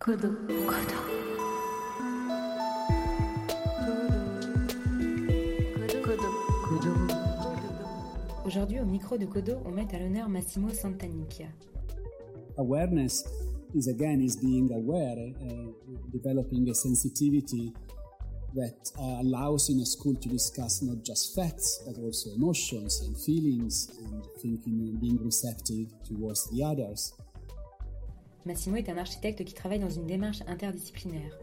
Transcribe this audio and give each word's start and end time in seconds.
Codo. 0.00 0.30
Codo. 0.66 0.96
Aujourd'hui, 8.46 8.80
au 8.80 8.86
micro 8.86 9.18
de 9.18 9.26
Codo, 9.26 9.58
on 9.66 9.72
met 9.72 9.94
à 9.94 9.98
l'honneur 9.98 10.30
Massimo 10.30 10.70
Santanicchia. 10.70 11.48
Awareness 12.56 13.22
is 13.74 13.88
again 13.88 14.22
is 14.22 14.38
being 14.40 14.72
aware, 14.72 15.18
uh, 15.18 15.70
developing 16.10 16.70
a 16.70 16.74
sensitivity 16.74 17.74
that 18.54 18.92
uh, 18.98 19.20
allows 19.20 19.68
in 19.68 19.80
a 19.80 19.84
school 19.84 20.14
to 20.14 20.30
discuss 20.30 20.80
not 20.80 21.04
just 21.04 21.34
facts 21.34 21.82
but 21.86 21.98
also 22.02 22.30
emotions 22.36 23.02
and 23.02 23.14
feelings 23.18 23.90
and 24.02 24.24
thinking 24.40 24.80
and 24.80 24.98
being 24.98 25.22
receptive 25.22 25.88
towards 26.08 26.48
the 26.52 26.64
others. 26.64 27.12
Massimo 28.46 28.76
est 28.76 28.88
un 28.88 28.96
architecte 28.96 29.44
qui 29.44 29.52
travaille 29.52 29.80
dans 29.80 29.90
une 29.90 30.06
démarche 30.06 30.40
interdisciplinaire. 30.46 31.38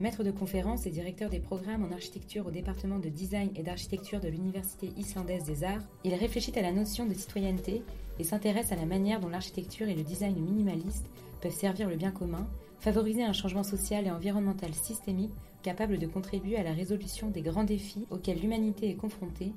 Maître 0.00 0.24
de 0.24 0.30
conférences 0.30 0.86
et 0.86 0.90
directeur 0.90 1.28
des 1.28 1.40
programmes 1.40 1.84
en 1.84 1.92
architecture 1.92 2.46
au 2.46 2.50
département 2.50 2.98
de 2.98 3.08
design 3.08 3.50
et 3.54 3.62
d'architecture 3.62 4.20
de 4.20 4.28
l'Université 4.28 4.90
islandaise 4.96 5.44
des 5.44 5.64
arts, 5.64 5.82
il 6.04 6.14
réfléchit 6.14 6.56
à 6.58 6.62
la 6.62 6.72
notion 6.72 7.04
de 7.04 7.14
citoyenneté 7.14 7.82
et 8.18 8.24
s'intéresse 8.24 8.72
à 8.72 8.76
la 8.76 8.86
manière 8.86 9.20
dont 9.20 9.28
l'architecture 9.28 9.88
et 9.88 9.94
le 9.94 10.04
design 10.04 10.36
minimaliste 10.36 11.10
peuvent 11.42 11.52
servir 11.52 11.88
le 11.88 11.96
bien 11.96 12.12
commun, 12.12 12.46
favoriser 12.78 13.24
un 13.24 13.32
changement 13.32 13.64
social 13.64 14.06
et 14.06 14.10
environnemental 14.10 14.72
systémique 14.72 15.34
capable 15.62 15.98
de 15.98 16.06
contribuer 16.06 16.56
à 16.56 16.62
la 16.62 16.72
résolution 16.72 17.28
des 17.28 17.42
grands 17.42 17.64
défis 17.64 18.06
auxquels 18.10 18.40
l'humanité 18.40 18.88
est 18.88 18.94
confrontée, 18.94 19.52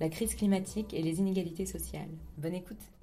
la 0.00 0.08
crise 0.08 0.34
climatique 0.36 0.94
et 0.94 1.02
les 1.02 1.18
inégalités 1.18 1.66
sociales. 1.66 2.08
Bonne 2.38 2.54
écoute. 2.54 2.93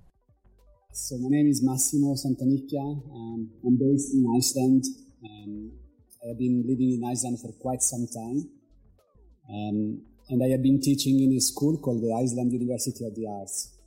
So 0.94 1.18
my 1.20 1.30
name 1.30 1.48
is 1.48 1.64
Massimo 1.64 2.16
Santanicchia. 2.16 2.84
Um, 2.84 3.50
I'm 3.66 3.78
based 3.78 4.14
in 4.14 4.26
Iceland. 4.36 4.84
Um, 5.24 5.72
I 6.22 6.28
have 6.28 6.38
been 6.38 6.66
living 6.68 7.00
in 7.00 7.10
Iceland 7.10 7.40
for 7.40 7.54
quite 7.62 7.82
some 7.82 8.08
time. 8.14 8.50
Um, 9.50 10.02
and 10.28 10.44
I 10.44 10.50
have 10.50 10.62
been 10.62 10.82
teaching 10.82 11.22
in 11.22 11.32
a 11.38 11.40
school 11.40 11.78
called 11.78 12.04
the 12.04 12.12
Iceland 12.12 12.52
University 12.52 13.06
of 13.06 13.16
the 13.16 13.26
Arts. 13.26 13.78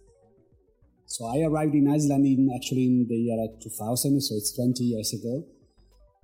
So 1.04 1.26
I 1.26 1.44
arrived 1.44 1.74
in 1.74 1.92
Iceland 1.92 2.24
in 2.24 2.50
actually 2.56 2.86
in 2.86 3.06
the 3.06 3.16
year 3.16 3.48
2000, 3.60 4.22
so 4.22 4.34
it's 4.36 4.56
20 4.56 4.82
years 4.82 5.12
ago. 5.12 5.44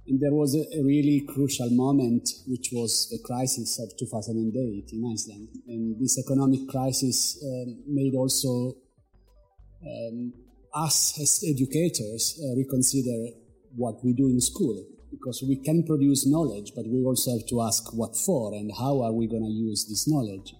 And 0.08 0.18
there 0.18 0.32
was 0.32 0.54
a, 0.54 0.64
a 0.78 0.82
really 0.82 1.26
crucial 1.28 1.68
moment, 1.68 2.26
which 2.48 2.70
was 2.72 3.06
the 3.10 3.18
crisis 3.22 3.78
of 3.78 3.94
2008 3.98 4.88
in 4.94 5.12
Iceland. 5.12 5.48
And 5.68 6.00
this 6.00 6.18
economic 6.18 6.66
crisis 6.70 7.38
um, 7.44 7.84
made 7.86 8.14
also 8.14 8.76
um, 9.84 10.32
us 10.74 11.18
as 11.20 11.44
educators 11.48 12.40
uh, 12.42 12.56
reconsider 12.56 13.34
what 13.76 14.04
we 14.04 14.12
do 14.12 14.28
in 14.28 14.40
school 14.40 14.84
because 15.10 15.42
we 15.46 15.56
can 15.56 15.84
produce 15.84 16.26
knowledge, 16.26 16.72
but 16.74 16.86
we 16.86 17.02
also 17.02 17.32
have 17.32 17.46
to 17.48 17.62
ask 17.62 17.92
what 17.92 18.16
for 18.16 18.54
and 18.54 18.70
how 18.78 19.02
are 19.02 19.12
we 19.12 19.26
going 19.26 19.42
to 19.42 19.50
use 19.50 19.86
this 19.88 20.06
knowledge. 20.08 20.54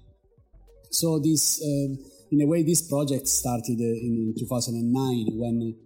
So 0.90 1.20
this, 1.20 1.62
uh, 1.62 1.94
in 2.32 2.42
a 2.42 2.46
way, 2.46 2.62
this 2.64 2.82
project 2.82 3.28
started 3.28 3.78
uh, 3.78 4.06
in 4.06 4.34
2009 4.38 5.38
when 5.38 5.76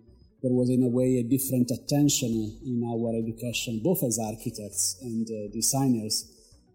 there 0.43 0.53
was 0.53 0.71
in 0.71 0.83
a 0.83 0.89
way 0.89 1.17
a 1.17 1.23
different 1.25 1.71
attention 1.71 2.61
in 2.65 2.83
our 2.85 3.17
education, 3.17 3.81
both 3.85 4.03
as 4.03 4.19
architects 4.19 4.97
and 5.03 5.27
uh, 5.29 5.53
designers, 5.53 6.31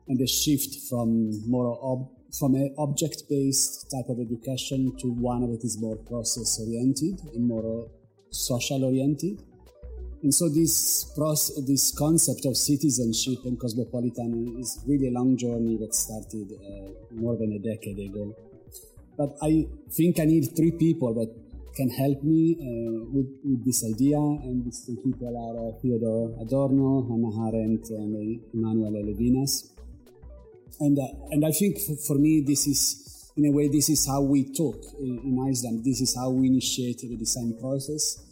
and 0.07 0.19
a 0.21 0.27
shift 0.27 0.89
from 0.89 1.29
more 1.49 1.77
ob- 1.81 2.09
from 2.37 2.55
an 2.55 2.73
object-based 2.77 3.89
type 3.91 4.09
of 4.09 4.19
education 4.19 4.95
to 4.99 5.07
one 5.07 5.49
that 5.51 5.63
is 5.63 5.79
more 5.79 5.95
process-oriented 5.95 7.19
and 7.33 7.47
more 7.47 7.89
social-oriented. 8.29 9.41
And 10.21 10.33
so 10.33 10.49
this 10.49 11.05
process, 11.15 11.55
this 11.65 11.97
concept 11.97 12.45
of 12.45 12.57
citizenship 12.57 13.39
and 13.45 13.59
cosmopolitan 13.59 14.57
is 14.59 14.83
really 14.85 15.07
a 15.07 15.11
long 15.11 15.37
journey 15.37 15.77
that 15.77 15.95
started 15.95 16.51
uh, 16.51 16.89
more 17.11 17.37
than 17.37 17.53
a 17.53 17.59
decade 17.59 17.99
ago. 17.99 18.35
But 19.17 19.35
I 19.41 19.67
think 19.91 20.19
I 20.19 20.25
need 20.25 20.55
three 20.55 20.71
people 20.71 21.13
that 21.15 21.33
can 21.75 21.89
help 21.89 22.23
me 22.23 22.57
uh, 22.59 23.05
with, 23.15 23.31
with, 23.43 23.65
this 23.65 23.85
idea, 23.85 24.17
and 24.17 24.65
these 24.65 24.83
three 24.85 24.97
people 24.97 25.31
are 25.31 25.55
uh, 25.69 25.79
Theodor 25.81 26.35
Adorno, 26.41 27.07
Hannah 27.07 27.47
Arendt, 27.47 27.89
and 27.89 28.41
Emmanuel 28.53 28.91
Levinas. 28.91 29.71
And, 30.79 30.97
uh, 30.97 31.07
and 31.31 31.45
I 31.45 31.51
think 31.51 31.79
for, 31.79 31.95
for, 32.07 32.17
me, 32.17 32.43
this 32.45 32.67
is, 32.67 33.31
in 33.35 33.45
a 33.45 33.51
way, 33.51 33.67
this 33.67 33.89
is 33.89 34.07
how 34.07 34.21
we 34.21 34.53
talk 34.53 34.81
in, 34.99 35.19
in 35.23 35.47
Iceland. 35.49 35.83
This 35.83 36.01
is 36.01 36.15
how 36.15 36.29
we 36.29 36.47
initiate 36.47 36.99
the 36.99 37.17
design 37.17 37.57
process. 37.59 38.23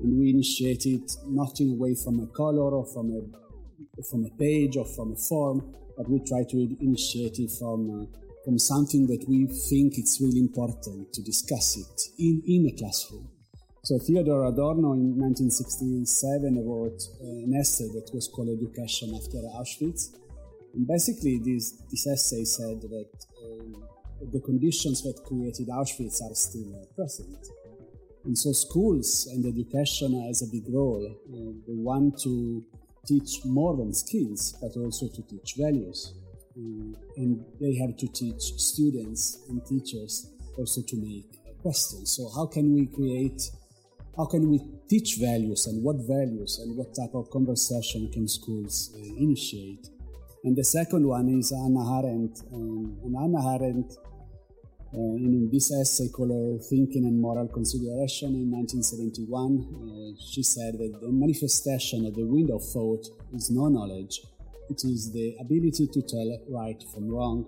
And 0.00 0.18
we 0.18 0.30
initiate 0.30 0.86
it 0.86 1.10
not 1.26 1.58
in 1.60 1.70
a 1.70 1.74
way 1.74 1.94
from 1.94 2.20
a 2.20 2.26
color 2.28 2.76
or 2.76 2.86
from 2.86 3.10
a, 3.10 4.02
from 4.10 4.26
a 4.26 4.30
page 4.38 4.76
or 4.76 4.84
from 4.84 5.12
a 5.12 5.16
form, 5.16 5.74
but 5.96 6.08
we 6.08 6.20
try 6.20 6.44
to 6.44 6.76
initiate 6.80 7.38
it 7.38 7.50
from, 7.58 7.90
uh, 7.90 8.18
from 8.44 8.58
something 8.58 9.06
that 9.06 9.24
we 9.28 9.46
think 9.70 9.98
it's 9.98 10.20
really 10.20 10.40
important 10.40 11.12
to 11.14 11.22
discuss 11.22 11.76
it 11.76 12.02
in, 12.18 12.42
in 12.46 12.66
a 12.66 12.76
classroom. 12.78 13.28
So 13.86 13.98
Theodor 13.98 14.44
Adorno 14.44 14.92
in 14.94 15.14
1967 15.16 16.58
wrote 16.66 17.00
an 17.20 17.54
essay 17.54 17.86
that 17.94 18.10
was 18.12 18.26
called 18.26 18.48
Education 18.50 19.14
After 19.14 19.38
Auschwitz 19.54 20.10
basically, 20.84 21.38
this, 21.38 21.70
this 21.90 22.06
essay 22.06 22.44
said 22.44 22.80
that 22.82 23.12
um, 23.44 23.84
the 24.32 24.40
conditions 24.40 25.02
that 25.02 25.22
created 25.24 25.68
Auschwitz 25.68 26.20
are 26.22 26.34
still 26.34 26.74
uh, 26.74 26.84
present. 26.96 27.38
And 28.24 28.36
so 28.36 28.50
schools 28.52 29.28
and 29.32 29.46
education 29.46 30.26
has 30.26 30.42
a 30.42 30.50
big 30.50 30.64
role. 30.68 31.06
Uh, 31.06 31.52
they 31.66 31.76
want 31.76 32.18
to 32.22 32.64
teach 33.06 33.44
more 33.44 33.76
than 33.76 33.94
skills, 33.94 34.56
but 34.60 34.76
also 34.76 35.06
to 35.08 35.22
teach 35.22 35.54
values. 35.56 36.14
Uh, 36.58 36.96
and 37.16 37.44
they 37.60 37.76
have 37.76 37.96
to 37.98 38.08
teach 38.08 38.42
students 38.56 39.44
and 39.48 39.64
teachers 39.64 40.32
also 40.58 40.82
to 40.88 40.96
make 40.96 41.38
questions. 41.62 42.16
So 42.16 42.28
how 42.34 42.46
can 42.46 42.74
we 42.74 42.86
create, 42.86 43.42
how 44.16 44.26
can 44.26 44.50
we 44.50 44.60
teach 44.88 45.18
values 45.20 45.66
and 45.66 45.84
what 45.84 45.96
values 46.08 46.58
and 46.62 46.76
what 46.76 46.94
type 46.96 47.14
of 47.14 47.30
conversation 47.30 48.10
can 48.12 48.26
schools 48.26 48.92
uh, 48.96 48.98
initiate? 48.98 49.88
And 50.46 50.56
the 50.56 50.62
second 50.62 51.04
one 51.04 51.28
is 51.28 51.50
Hannah 51.50 51.98
Arendt. 51.98 52.40
Um, 52.54 52.96
and 53.02 53.16
Hannah 53.18 53.56
Arendt, 53.56 53.98
uh, 54.94 55.16
in 55.18 55.50
this 55.52 55.72
essay 55.72 56.08
called 56.08 56.62
Thinking 56.70 57.04
and 57.04 57.20
Moral 57.20 57.48
Consideration 57.48 58.28
in 58.28 58.52
1971, 58.52 60.14
uh, 60.14 60.22
she 60.30 60.44
said 60.44 60.74
that 60.78 61.00
the 61.02 61.10
manifestation 61.10 62.06
of 62.06 62.14
the 62.14 62.24
wind 62.24 62.50
of 62.52 62.62
thought 62.62 63.04
is 63.34 63.50
no 63.50 63.66
knowledge. 63.66 64.20
It 64.70 64.84
is 64.84 65.10
the 65.12 65.34
ability 65.40 65.88
to 65.88 66.02
tell 66.02 66.38
right 66.48 66.80
from 66.94 67.10
wrong, 67.10 67.46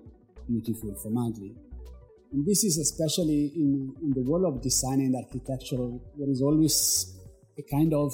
beautiful 0.48 0.92
from 0.96 1.18
ugly. 1.18 1.54
And 2.32 2.44
this 2.44 2.64
is 2.64 2.78
especially 2.78 3.52
in, 3.54 3.94
in 4.02 4.12
the 4.12 4.28
world 4.28 4.52
of 4.52 4.60
design 4.60 4.98
and 5.02 5.14
architecture, 5.14 5.86
there 6.18 6.28
is 6.28 6.42
always 6.42 7.16
a 7.56 7.62
kind 7.62 7.94
of 7.94 8.12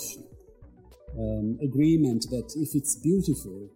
um, 1.19 1.59
agreement 1.63 2.27
that 2.31 2.53
if 2.57 2.75
it's 2.75 2.97
beautiful, 2.97 3.71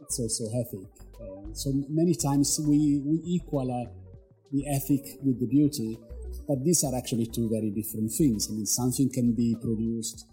it's 0.00 0.18
also 0.18 0.44
ethic. 0.60 0.86
Uh, 1.20 1.52
so 1.52 1.72
many 1.88 2.14
times 2.14 2.60
we, 2.60 3.00
we 3.04 3.20
equal 3.24 3.70
uh, 3.70 3.90
the 4.52 4.66
ethic 4.68 5.18
with 5.22 5.40
the 5.40 5.46
beauty, 5.46 5.98
but 6.46 6.62
these 6.64 6.84
are 6.84 6.94
actually 6.96 7.26
two 7.26 7.48
very 7.48 7.70
different 7.70 8.12
things. 8.12 8.48
I 8.50 8.54
mean, 8.54 8.66
something 8.66 9.10
can 9.10 9.32
be 9.32 9.56
produced, 9.60 10.26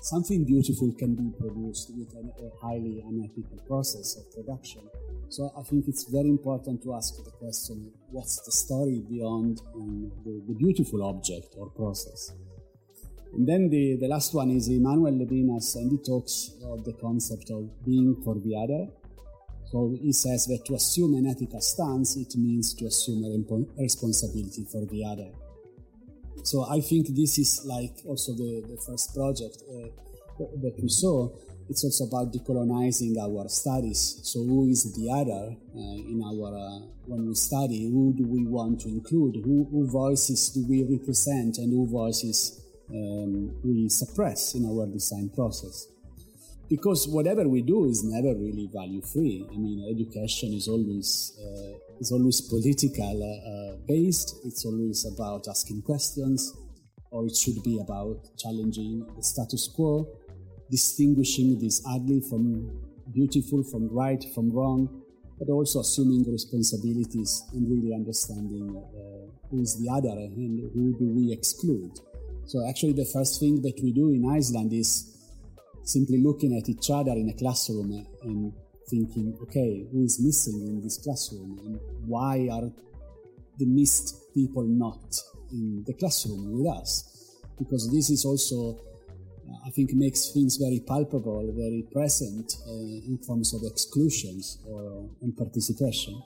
something 0.00 0.44
beautiful 0.44 0.92
can 0.98 1.14
be 1.14 1.30
produced 1.38 1.92
with 1.96 2.12
an, 2.14 2.32
a 2.40 2.66
highly 2.66 3.02
unethical 3.06 3.58
process 3.66 4.16
of 4.16 4.32
production. 4.32 4.82
So 5.28 5.52
I 5.56 5.62
think 5.62 5.86
it's 5.86 6.04
very 6.10 6.28
important 6.28 6.82
to 6.82 6.94
ask 6.94 7.14
the 7.22 7.30
question, 7.30 7.92
what's 8.10 8.40
the 8.44 8.50
story 8.50 9.04
beyond 9.08 9.60
um, 9.74 10.10
the, 10.24 10.42
the 10.48 10.54
beautiful 10.54 11.04
object 11.04 11.54
or 11.56 11.70
process? 11.70 12.32
And 13.32 13.46
then 13.46 13.70
the, 13.70 13.96
the 14.00 14.08
last 14.08 14.34
one 14.34 14.50
is 14.50 14.68
Emmanuel 14.68 15.12
Levinas, 15.12 15.76
and 15.76 15.92
he 15.92 15.98
talks 15.98 16.50
of 16.64 16.84
the 16.84 16.94
concept 16.94 17.50
of 17.50 17.70
being 17.84 18.20
for 18.24 18.34
the 18.34 18.56
other. 18.56 18.90
So 19.70 19.96
he 20.02 20.12
says 20.12 20.46
that 20.46 20.64
to 20.66 20.74
assume 20.74 21.14
an 21.14 21.26
ethical 21.26 21.60
stance, 21.60 22.16
it 22.16 22.34
means 22.36 22.74
to 22.74 22.86
assume 22.86 23.22
a 23.24 23.82
responsibility 23.82 24.64
for 24.70 24.84
the 24.86 25.04
other. 25.04 25.30
So 26.42 26.66
I 26.68 26.80
think 26.80 27.08
this 27.14 27.38
is 27.38 27.62
like 27.64 27.94
also 28.04 28.32
the, 28.32 28.64
the 28.66 28.76
first 28.84 29.14
project 29.14 29.58
uh, 29.70 29.88
that 30.62 30.74
we 30.82 30.88
saw. 30.88 31.28
It's 31.68 31.84
also 31.84 32.06
about 32.06 32.32
decolonizing 32.32 33.16
our 33.18 33.48
studies. 33.48 34.20
So 34.24 34.40
who 34.40 34.66
is 34.66 34.92
the 34.92 35.08
other 35.08 35.54
uh, 35.54 36.12
in 36.12 36.20
our 36.24 36.56
uh, 36.56 36.86
when 37.06 37.28
we 37.28 37.34
study? 37.36 37.88
Who 37.88 38.12
do 38.12 38.26
we 38.26 38.44
want 38.46 38.80
to 38.80 38.88
include? 38.88 39.36
Who, 39.44 39.68
who 39.70 39.86
voices 39.86 40.48
do 40.48 40.66
we 40.66 40.82
represent, 40.82 41.58
and 41.58 41.70
who 41.70 41.86
voices 41.86 42.60
um, 42.90 43.54
we 43.62 43.88
suppress 43.88 44.54
in 44.56 44.66
our 44.66 44.86
design 44.86 45.30
process? 45.32 45.86
Because 46.70 47.08
whatever 47.08 47.48
we 47.48 47.60
do 47.62 47.84
is 47.86 48.04
never 48.04 48.32
really 48.38 48.70
value 48.72 49.02
free. 49.02 49.44
I 49.52 49.56
mean, 49.58 49.78
education 49.90 50.54
is 50.54 50.68
always 50.68 51.36
uh, 51.42 51.98
is 52.00 52.12
always 52.12 52.40
political 52.40 53.16
uh, 53.20 53.76
based. 53.86 54.36
It's 54.44 54.64
always 54.64 55.04
about 55.12 55.48
asking 55.48 55.82
questions, 55.82 56.54
or 57.10 57.26
it 57.26 57.36
should 57.36 57.60
be 57.64 57.80
about 57.80 58.18
challenging 58.38 59.04
the 59.16 59.22
status 59.22 59.68
quo. 59.74 60.06
distinguishing 60.70 61.58
this 61.58 61.82
ugly 61.88 62.20
from 62.20 62.70
beautiful, 63.12 63.62
from 63.64 63.88
right 63.90 64.24
from 64.34 64.52
wrong, 64.52 65.02
but 65.38 65.48
also 65.50 65.80
assuming 65.80 66.24
responsibilities 66.30 67.42
and 67.52 67.68
really 67.68 67.92
understanding 67.92 68.66
uh, 68.76 69.48
who 69.50 69.60
is 69.60 69.76
the 69.82 69.90
other 69.90 70.16
and 70.16 70.70
who 70.72 70.96
do 70.98 71.06
we 71.08 71.32
exclude. 71.32 71.90
So 72.46 72.66
actually, 72.68 72.92
the 72.94 73.10
first 73.12 73.40
thing 73.40 73.62
that 73.62 73.80
we 73.82 73.92
do 73.92 74.10
in 74.10 74.30
Iceland 74.30 74.72
is 74.72 75.19
simply 75.82 76.22
looking 76.22 76.56
at 76.56 76.68
each 76.68 76.90
other 76.90 77.12
in 77.12 77.28
a 77.28 77.34
classroom 77.34 78.06
and 78.22 78.52
thinking, 78.88 79.36
okay, 79.42 79.86
who 79.92 80.04
is 80.04 80.20
missing 80.20 80.66
in 80.66 80.82
this 80.82 80.98
classroom 80.98 81.58
and 81.64 81.80
why 82.06 82.48
are 82.50 82.70
the 83.58 83.66
missed 83.66 84.34
people 84.34 84.64
not 84.64 85.00
in 85.52 85.84
the 85.86 85.94
classroom 85.94 86.52
with 86.52 86.66
us? 86.66 87.38
Because 87.58 87.90
this 87.92 88.10
is 88.10 88.24
also 88.24 88.80
I 89.66 89.70
think 89.70 89.92
makes 89.92 90.30
things 90.30 90.56
very 90.56 90.80
palpable, 90.86 91.52
very 91.56 91.84
present 91.92 92.56
uh, 92.66 92.70
in 92.70 93.18
terms 93.26 93.52
of 93.52 93.62
exclusions 93.64 94.58
or 94.66 95.08
and 95.22 95.36
participation. 95.36 96.22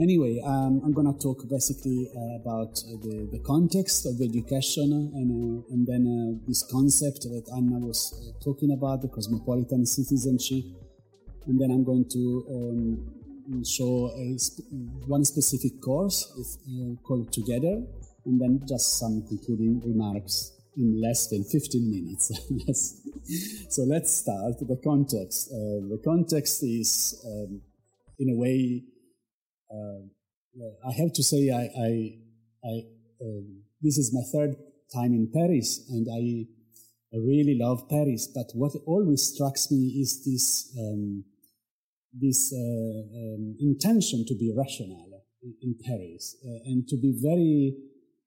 Anyway, 0.00 0.40
um, 0.44 0.82
I'm 0.84 0.92
going 0.92 1.06
to 1.06 1.16
talk 1.20 1.48
basically 1.48 2.10
uh, 2.16 2.42
about 2.42 2.74
the, 2.74 3.28
the 3.30 3.38
context 3.46 4.06
of 4.06 4.20
education 4.20 5.12
and, 5.14 5.62
uh, 5.62 5.72
and 5.72 5.86
then 5.86 6.02
uh, 6.10 6.46
this 6.48 6.64
concept 6.68 7.22
that 7.22 7.44
Anna 7.56 7.78
was 7.78 8.12
uh, 8.12 8.42
talking 8.42 8.72
about, 8.72 9.02
the 9.02 9.08
cosmopolitan 9.08 9.86
citizenship. 9.86 10.64
And 11.46 11.60
then 11.60 11.70
I'm 11.70 11.84
going 11.84 12.08
to 12.10 12.44
um, 12.50 13.64
show 13.64 14.10
sp- 14.34 14.66
one 15.06 15.24
specific 15.24 15.80
course 15.80 16.26
uh, 16.66 16.96
called 17.06 17.32
Together, 17.32 17.80
and 18.26 18.40
then 18.40 18.62
just 18.66 18.98
some 18.98 19.22
concluding 19.28 19.80
remarks 19.84 20.58
in 20.76 21.00
less 21.00 21.28
than 21.28 21.44
15 21.44 21.88
minutes. 21.88 22.32
so 23.68 23.82
let's 23.82 24.12
start 24.12 24.58
the 24.58 24.80
context. 24.82 25.50
Uh, 25.52 25.86
the 25.86 26.00
context 26.04 26.64
is, 26.64 27.22
um, 27.24 27.60
in 28.18 28.30
a 28.30 28.36
way, 28.36 28.82
uh, 29.74 30.88
I 30.88 30.92
have 30.92 31.12
to 31.14 31.22
say, 31.22 31.50
I, 31.50 31.64
I, 31.80 31.90
I 32.64 32.74
um, 33.20 33.62
this 33.82 33.98
is 33.98 34.12
my 34.14 34.22
third 34.32 34.56
time 34.92 35.12
in 35.12 35.30
Paris, 35.32 35.84
and 35.90 36.06
I, 36.10 36.46
I, 37.14 37.18
really 37.18 37.56
love 37.60 37.88
Paris. 37.88 38.28
But 38.34 38.46
what 38.54 38.72
always 38.86 39.34
strikes 39.34 39.70
me 39.70 39.98
is 40.00 40.24
this 40.24 40.72
um, 40.78 41.24
this 42.12 42.52
uh, 42.52 42.56
um, 42.56 43.56
intention 43.60 44.24
to 44.28 44.34
be 44.36 44.54
rational 44.56 45.22
in, 45.42 45.54
in 45.62 45.76
Paris 45.84 46.36
uh, 46.44 46.70
and 46.70 46.86
to 46.88 46.96
be 46.96 47.14
very 47.20 47.74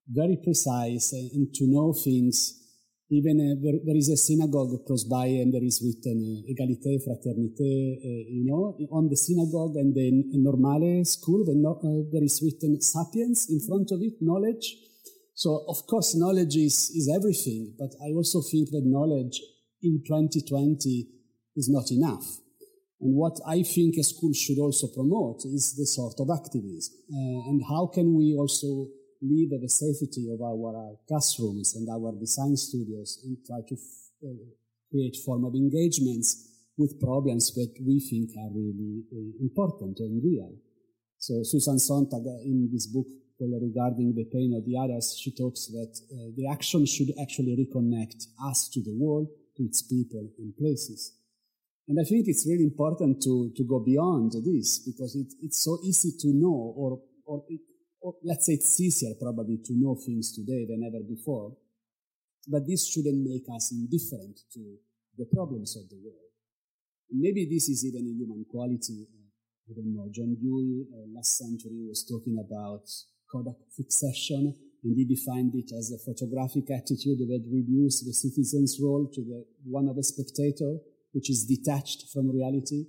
very 0.09 0.37
precise 0.43 1.13
and 1.13 1.53
to 1.53 1.65
know 1.67 1.93
things. 1.93 2.63
Even 3.09 3.39
uh, 3.39 3.55
there, 3.63 3.79
there 3.85 3.95
is 3.95 4.09
a 4.09 4.17
synagogue 4.17 4.85
close 4.85 5.05
by, 5.05 5.27
and 5.27 5.53
there 5.53 5.63
is 5.63 5.79
written 5.79 6.19
uh, 6.19 6.51
"Égalité, 6.51 6.99
Fraternité," 6.99 7.97
uh, 8.03 8.23
you 8.27 8.43
know, 8.43 8.75
on 8.91 9.07
the 9.07 9.15
synagogue, 9.15 9.77
and 9.77 9.95
then 9.95 10.29
in 10.33 10.43
Normale 10.43 11.05
school, 11.05 11.45
no, 11.47 11.79
uh, 11.79 12.03
there 12.11 12.23
is 12.23 12.41
written 12.43 12.81
"Sapiens" 12.81 13.47
in 13.49 13.61
front 13.65 13.91
of 13.91 14.01
it, 14.01 14.15
knowledge. 14.19 14.75
So, 15.35 15.63
of 15.69 15.87
course, 15.87 16.15
knowledge 16.15 16.57
is, 16.57 16.89
is 16.91 17.09
everything, 17.13 17.75
but 17.79 17.91
I 18.03 18.11
also 18.11 18.41
think 18.41 18.71
that 18.71 18.83
knowledge 18.83 19.39
in 19.81 20.03
2020 20.05 21.07
is 21.55 21.69
not 21.69 21.91
enough. 21.91 22.25
And 22.99 23.15
what 23.15 23.39
I 23.47 23.61
think 23.63 23.95
a 23.97 24.03
school 24.03 24.33
should 24.33 24.57
also 24.57 24.87
promote 24.87 25.45
is 25.45 25.75
the 25.77 25.85
sort 25.85 26.19
of 26.19 26.27
activism. 26.33 26.95
Uh, 27.13 27.49
and 27.49 27.61
how 27.69 27.87
can 27.93 28.15
we 28.17 28.35
also 28.35 28.89
leave 29.21 29.49
the 29.49 29.69
safety 29.69 30.29
of 30.31 30.41
our 30.41 30.95
classrooms 31.07 31.75
and 31.75 31.87
our 31.89 32.13
design 32.19 32.55
studios 32.55 33.19
and 33.23 33.37
try 33.45 33.61
to 33.67 33.75
uh, 34.25 34.33
create 34.91 35.17
of 35.27 35.55
engagements 35.55 36.47
with 36.77 36.99
problems 36.99 37.53
that 37.55 37.73
we 37.85 37.99
think 37.99 38.29
are 38.37 38.51
really 38.53 39.03
uh, 39.11 39.41
important 39.41 39.99
and 39.99 40.23
real. 40.23 40.53
So 41.17 41.41
Susan 41.43 41.79
Sontag 41.79 42.25
in 42.45 42.69
this 42.71 42.87
book 42.87 43.07
regarding 43.39 44.13
the 44.15 44.25
pain 44.25 44.53
of 44.55 44.65
the 44.65 44.77
others, 44.77 45.17
she 45.19 45.31
talks 45.31 45.67
that 45.67 45.93
uh, 46.11 46.31
the 46.35 46.47
action 46.47 46.85
should 46.85 47.09
actually 47.21 47.57
reconnect 47.57 48.25
us 48.45 48.69
to 48.73 48.81
the 48.81 48.95
world, 48.97 49.27
to 49.57 49.63
its 49.63 49.81
people 49.81 50.29
and 50.37 50.55
places. 50.57 51.13
And 51.87 51.97
I 51.99 52.03
think 52.03 52.25
it's 52.27 52.45
really 52.47 52.63
important 52.63 53.21
to, 53.23 53.51
to 53.55 53.63
go 53.63 53.79
beyond 53.79 54.33
this 54.45 54.79
because 54.79 55.15
it, 55.15 55.33
it's 55.41 55.63
so 55.63 55.77
easy 55.83 56.11
to 56.19 56.27
know 56.33 56.73
or, 56.75 56.99
or 57.25 57.43
it, 57.47 57.61
let's 58.23 58.45
say 58.45 58.53
it's 58.53 58.79
easier 58.79 59.13
probably 59.19 59.57
to 59.65 59.73
know 59.73 59.95
things 59.95 60.33
today 60.33 60.65
than 60.67 60.83
ever 60.83 61.03
before. 61.03 61.55
But 62.47 62.67
this 62.67 62.87
shouldn't 62.87 63.27
make 63.27 63.43
us 63.53 63.71
indifferent 63.71 64.39
to 64.53 64.77
the 65.17 65.25
problems 65.33 65.75
of 65.75 65.89
the 65.89 65.97
world. 65.97 66.31
Maybe 67.11 67.47
this 67.49 67.67
is 67.69 67.85
even 67.85 68.07
a 68.07 68.13
human 68.13 68.45
quality. 68.49 69.07
Uh, 69.11 69.71
I 69.71 69.73
don't 69.75 69.95
know. 69.95 70.07
John 70.11 70.35
Dewey 70.39 70.87
uh, 70.93 71.07
last 71.15 71.37
century 71.37 71.83
was 71.87 72.05
talking 72.07 72.37
about 72.39 72.87
Kodak 73.31 73.59
fixation, 73.75 74.55
and 74.83 74.95
he 74.95 75.03
defined 75.03 75.51
it 75.55 75.71
as 75.75 75.91
a 75.91 75.99
photographic 75.99 76.71
attitude 76.71 77.19
that 77.19 77.43
reduces 77.51 78.05
the 78.05 78.13
citizen's 78.13 78.79
role 78.81 79.09
to 79.13 79.21
the 79.21 79.45
one 79.65 79.87
of 79.89 79.97
a 79.97 80.03
spectator, 80.03 80.77
which 81.11 81.29
is 81.29 81.45
detached 81.45 82.11
from 82.13 82.31
reality. 82.31 82.85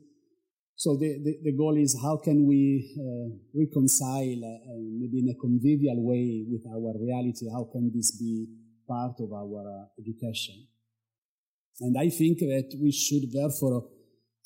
So 0.79 0.95
the, 0.95 1.19
the, 1.19 1.39
the, 1.43 1.57
goal 1.59 1.77
is 1.77 1.99
how 2.01 2.19
can 2.19 2.47
we 2.47 2.87
uh, 2.95 3.35
reconcile, 3.53 4.39
uh, 4.47 4.79
maybe 4.79 5.19
in 5.27 5.35
a 5.35 5.35
convivial 5.35 6.07
way, 6.07 6.47
with 6.47 6.63
our 6.71 6.95
reality? 7.03 7.51
How 7.51 7.67
can 7.67 7.91
this 7.93 8.13
be 8.13 8.47
part 8.87 9.19
of 9.19 9.33
our 9.33 9.67
uh, 9.67 9.87
education? 9.99 10.69
And 11.81 11.99
I 11.99 12.09
think 12.11 12.39
that 12.39 12.79
we 12.81 12.93
should 12.93 13.27
therefore, 13.33 13.91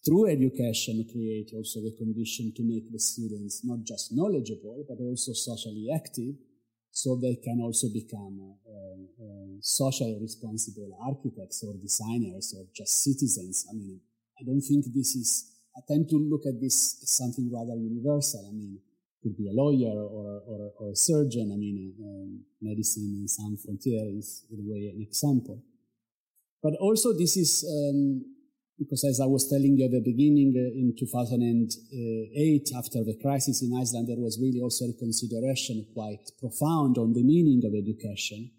through 0.06 0.32
education, 0.32 1.04
create 1.12 1.52
also 1.52 1.80
the 1.84 1.92
condition 1.98 2.54
to 2.56 2.62
make 2.64 2.90
the 2.90 2.98
students 2.98 3.60
not 3.62 3.84
just 3.84 4.16
knowledgeable, 4.16 4.86
but 4.88 5.04
also 5.04 5.34
socially 5.34 5.88
active, 5.94 6.32
so 6.92 7.20
they 7.20 7.36
can 7.44 7.60
also 7.60 7.88
become 7.92 8.56
uh, 8.64 8.72
uh, 9.20 9.60
socially 9.60 10.16
responsible 10.18 10.96
architects 11.04 11.62
or 11.62 11.74
designers 11.76 12.54
or 12.56 12.64
just 12.74 13.04
citizens. 13.04 13.66
I 13.68 13.76
mean, 13.76 14.00
I 14.40 14.44
don't 14.44 14.62
think 14.62 14.86
this 14.96 15.14
is 15.14 15.51
I 15.76 15.80
tend 15.88 16.08
to 16.10 16.16
look 16.16 16.44
at 16.46 16.60
this 16.60 17.00
as 17.02 17.16
something 17.16 17.50
rather 17.52 17.74
universal. 17.76 18.44
I 18.48 18.52
mean, 18.52 18.78
could 19.22 19.36
be 19.36 19.48
a 19.48 19.52
lawyer 19.52 19.94
or, 19.94 20.42
or, 20.46 20.72
or 20.78 20.90
a 20.90 20.96
surgeon. 20.96 21.52
I 21.52 21.56
mean, 21.56 21.94
um, 22.02 22.44
Médecins 22.62 23.28
Sans 23.28 23.56
Frontières 23.56 24.18
is 24.18 24.44
in 24.50 24.58
a 24.60 24.66
way 24.68 24.92
an 24.94 25.00
example. 25.00 25.62
But 26.62 26.74
also 26.80 27.12
this 27.12 27.36
is, 27.36 27.64
um, 27.64 28.24
because 28.78 29.04
as 29.04 29.20
I 29.20 29.26
was 29.26 29.48
telling 29.48 29.76
you 29.76 29.84
at 29.86 29.92
the 29.92 30.02
beginning, 30.02 30.54
uh, 30.56 30.74
in 30.74 30.94
2008, 30.98 32.70
after 32.76 33.04
the 33.04 33.16
crisis 33.22 33.62
in 33.62 33.72
Iceland, 33.78 34.08
there 34.08 34.18
was 34.18 34.38
really 34.42 34.60
also 34.60 34.86
a 34.86 34.98
consideration 34.98 35.86
quite 35.94 36.30
profound 36.40 36.98
on 36.98 37.12
the 37.12 37.22
meaning 37.22 37.62
of 37.64 37.74
education. 37.74 38.50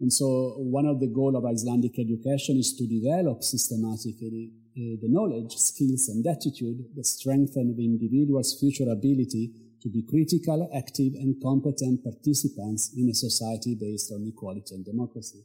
And 0.00 0.12
so 0.12 0.54
one 0.58 0.86
of 0.86 1.00
the 1.00 1.08
goals 1.08 1.34
of 1.34 1.44
Icelandic 1.44 1.98
education 1.98 2.56
is 2.56 2.74
to 2.78 2.86
develop 2.86 3.42
systematically 3.42 4.52
uh, 4.76 4.94
the 5.02 5.08
knowledge, 5.08 5.56
skills, 5.56 6.08
and 6.08 6.24
attitude 6.24 6.84
that 6.94 7.04
strengthen 7.04 7.74
the 7.76 7.84
individual's 7.84 8.56
future 8.60 8.90
ability 8.90 9.50
to 9.82 9.88
be 9.88 10.02
critical, 10.02 10.70
active, 10.74 11.14
and 11.14 11.42
competent 11.42 12.02
participants 12.04 12.94
in 12.96 13.08
a 13.08 13.14
society 13.14 13.76
based 13.80 14.12
on 14.12 14.24
equality 14.26 14.74
and 14.74 14.84
democracy. 14.84 15.44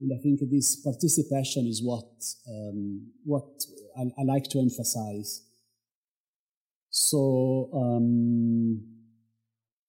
And 0.00 0.10
I 0.12 0.20
think 0.20 0.40
this 0.50 0.76
participation 0.82 1.66
is 1.66 1.80
what 1.82 2.10
um, 2.48 3.12
what 3.24 3.46
I, 3.96 4.02
I, 4.18 4.24
like 4.24 4.44
to 4.50 4.58
emphasize. 4.58 5.42
So, 6.90 7.70
um, 7.72 8.82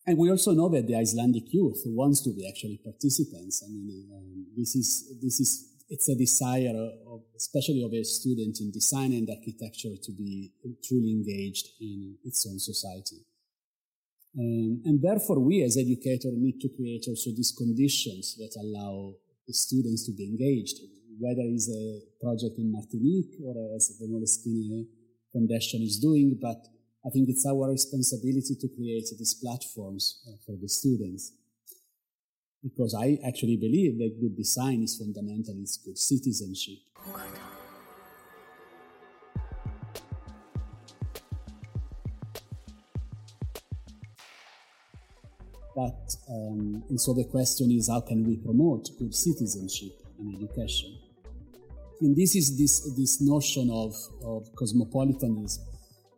and 0.06 0.18
we 0.18 0.30
also 0.30 0.52
know 0.52 0.70
that 0.70 0.88
the 0.88 0.96
Icelandic 0.96 1.54
youth 1.54 1.82
wants 1.86 2.22
to 2.22 2.34
be 2.34 2.48
actually 2.48 2.80
participants. 2.84 3.64
I 3.66 3.72
mean, 3.72 4.10
um, 4.14 4.46
this 4.58 4.76
is 4.76 5.18
this 5.22 5.40
is 5.40 5.70
it's 5.90 6.10
a 6.10 6.16
desire 6.16 6.76
of, 7.08 7.22
especially 7.38 7.84
of 7.84 7.94
a 7.94 8.04
student 8.04 8.58
in 8.60 8.72
design 8.72 9.14
and 9.14 9.30
architecture 9.30 9.96
to 10.02 10.12
be 10.12 10.52
truly 10.84 11.12
engaged 11.12 11.68
in 11.80 12.18
its 12.24 12.48
own 12.50 12.60
society. 12.60 13.22
Um, 14.38 14.82
and 14.86 15.02
therefore, 15.02 15.40
we 15.40 15.62
as 15.64 15.78
educators 15.78 16.34
need 16.36 16.60
to 16.62 16.70
create 16.76 17.06
also 17.08 17.30
these 17.36 17.54
conditions 17.56 18.36
that 18.38 18.58
allow 18.60 19.14
the 19.48 19.54
students 19.54 20.06
to 20.08 20.14
be 20.14 20.26
engaged, 20.26 20.80
whether 21.20 21.44
it's 21.46 21.70
a 21.70 22.02
project 22.20 22.58
in 22.58 22.72
Martinique 22.72 23.36
or 23.46 23.54
as 23.76 23.96
the 24.00 24.08
Moleskine 24.08 24.88
Foundation 25.32 25.82
is 25.84 26.00
doing, 26.00 26.38
but 26.42 26.58
I 27.06 27.10
think 27.10 27.28
it's 27.28 27.46
our 27.46 27.70
responsibility 27.70 28.56
to 28.62 28.68
create 28.70 29.08
these 29.18 29.34
platforms 29.34 30.24
uh, 30.26 30.38
for 30.46 30.56
the 30.62 30.70
students 30.70 31.34
because 32.64 32.96
I 32.96 33.20
actually 33.28 33.58
believe 33.58 33.98
that 33.98 34.22
good 34.22 34.38
design 34.38 34.84
is 34.84 34.96
fundamentally 34.98 35.66
good 35.84 35.98
citizenship. 35.98 36.78
But, 45.76 46.16
um, 46.30 46.84
and 46.88 47.02
so 47.02 47.14
the 47.14 47.26
question 47.26 47.72
is 47.72 47.90
how 47.90 48.00
can 48.00 48.26
we 48.26 48.38
promote 48.38 48.88
good 48.98 49.14
citizenship 49.14 49.92
in 50.20 50.36
education? 50.36 50.98
And 52.00 52.16
this 52.16 52.34
is 52.38 52.58
this, 52.58 52.96
this 52.96 53.20
notion 53.20 53.70
of, 53.70 53.94
of 54.24 54.56
cosmopolitanism 54.56 55.73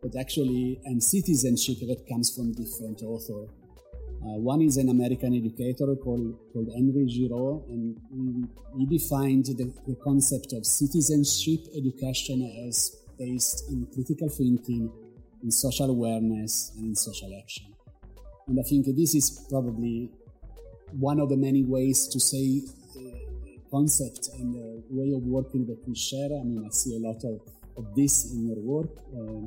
but 0.06 0.20
actually, 0.20 0.80
and 0.84 1.02
citizenship 1.02 1.78
that 1.88 2.06
comes 2.08 2.34
from 2.34 2.52
different 2.52 3.02
authors. 3.02 3.48
Uh, 4.22 4.38
one 4.38 4.62
is 4.62 4.76
an 4.76 4.88
American 4.88 5.34
educator 5.34 5.94
called, 5.96 6.38
called 6.52 6.68
Henry 6.74 7.08
Giroux, 7.08 7.64
and 7.68 7.96
he, 8.10 8.78
he 8.78 8.98
defined 8.98 9.46
the, 9.46 9.72
the, 9.86 9.96
concept 10.02 10.52
of 10.52 10.64
citizenship 10.64 11.60
education 11.76 12.42
as 12.66 12.96
based 13.18 13.68
in 13.68 13.86
critical 13.92 14.28
thinking, 14.28 14.90
in 15.42 15.50
social 15.50 15.90
awareness, 15.90 16.72
and 16.76 16.86
in 16.86 16.94
social 16.94 17.30
action. 17.40 17.66
And 18.48 18.58
I 18.58 18.62
think 18.62 18.86
this 18.96 19.14
is 19.14 19.46
probably 19.50 20.10
one 20.92 21.20
of 21.20 21.28
the 21.28 21.36
many 21.36 21.64
ways 21.64 22.06
to 22.08 22.20
say 22.20 22.62
the 22.94 23.58
concept 23.70 24.28
and 24.38 24.54
the 24.54 24.82
way 24.88 25.12
of 25.14 25.22
working 25.22 25.66
that 25.66 25.78
we 25.86 25.94
share. 25.94 26.30
I 26.40 26.44
mean, 26.44 26.64
I 26.64 26.70
see 26.70 26.96
a 26.96 27.00
lot 27.00 27.22
of, 27.24 27.40
of 27.76 27.94
this 27.94 28.32
in 28.32 28.46
your 28.46 28.60
work. 28.60 28.90
Uh, 29.12 29.46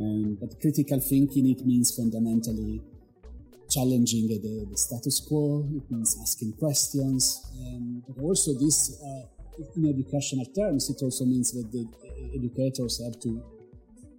um, 0.00 0.38
but 0.40 0.60
critical 0.60 1.00
thinking, 1.00 1.50
it 1.50 1.66
means 1.66 1.94
fundamentally 1.94 2.82
challenging 3.68 4.28
the, 4.28 4.66
the 4.70 4.76
status 4.76 5.20
quo, 5.20 5.66
it 5.74 5.90
means 5.90 6.16
asking 6.20 6.52
questions. 6.54 7.42
Um, 7.58 8.02
but 8.06 8.22
also, 8.22 8.52
this, 8.54 9.00
uh, 9.02 9.26
in 9.76 9.88
educational 9.88 10.46
terms, 10.46 10.88
it 10.90 11.02
also 11.02 11.24
means 11.24 11.52
that 11.52 11.70
the 11.72 11.86
educators 12.34 13.02
have 13.02 13.20
to, 13.20 13.42